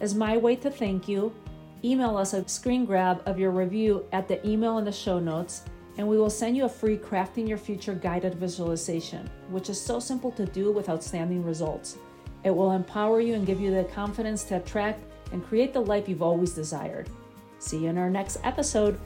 [0.00, 1.34] As my way to thank you
[1.84, 5.62] email us a screen grab of your review at the email in the show notes,
[5.98, 9.98] and we will send you a free Crafting Your Future guided visualization, which is so
[9.98, 11.96] simple to do with outstanding results.
[12.44, 15.02] It will empower you and give you the confidence to attract
[15.32, 17.08] and create the life you've always desired.
[17.58, 18.98] See you in our next episode.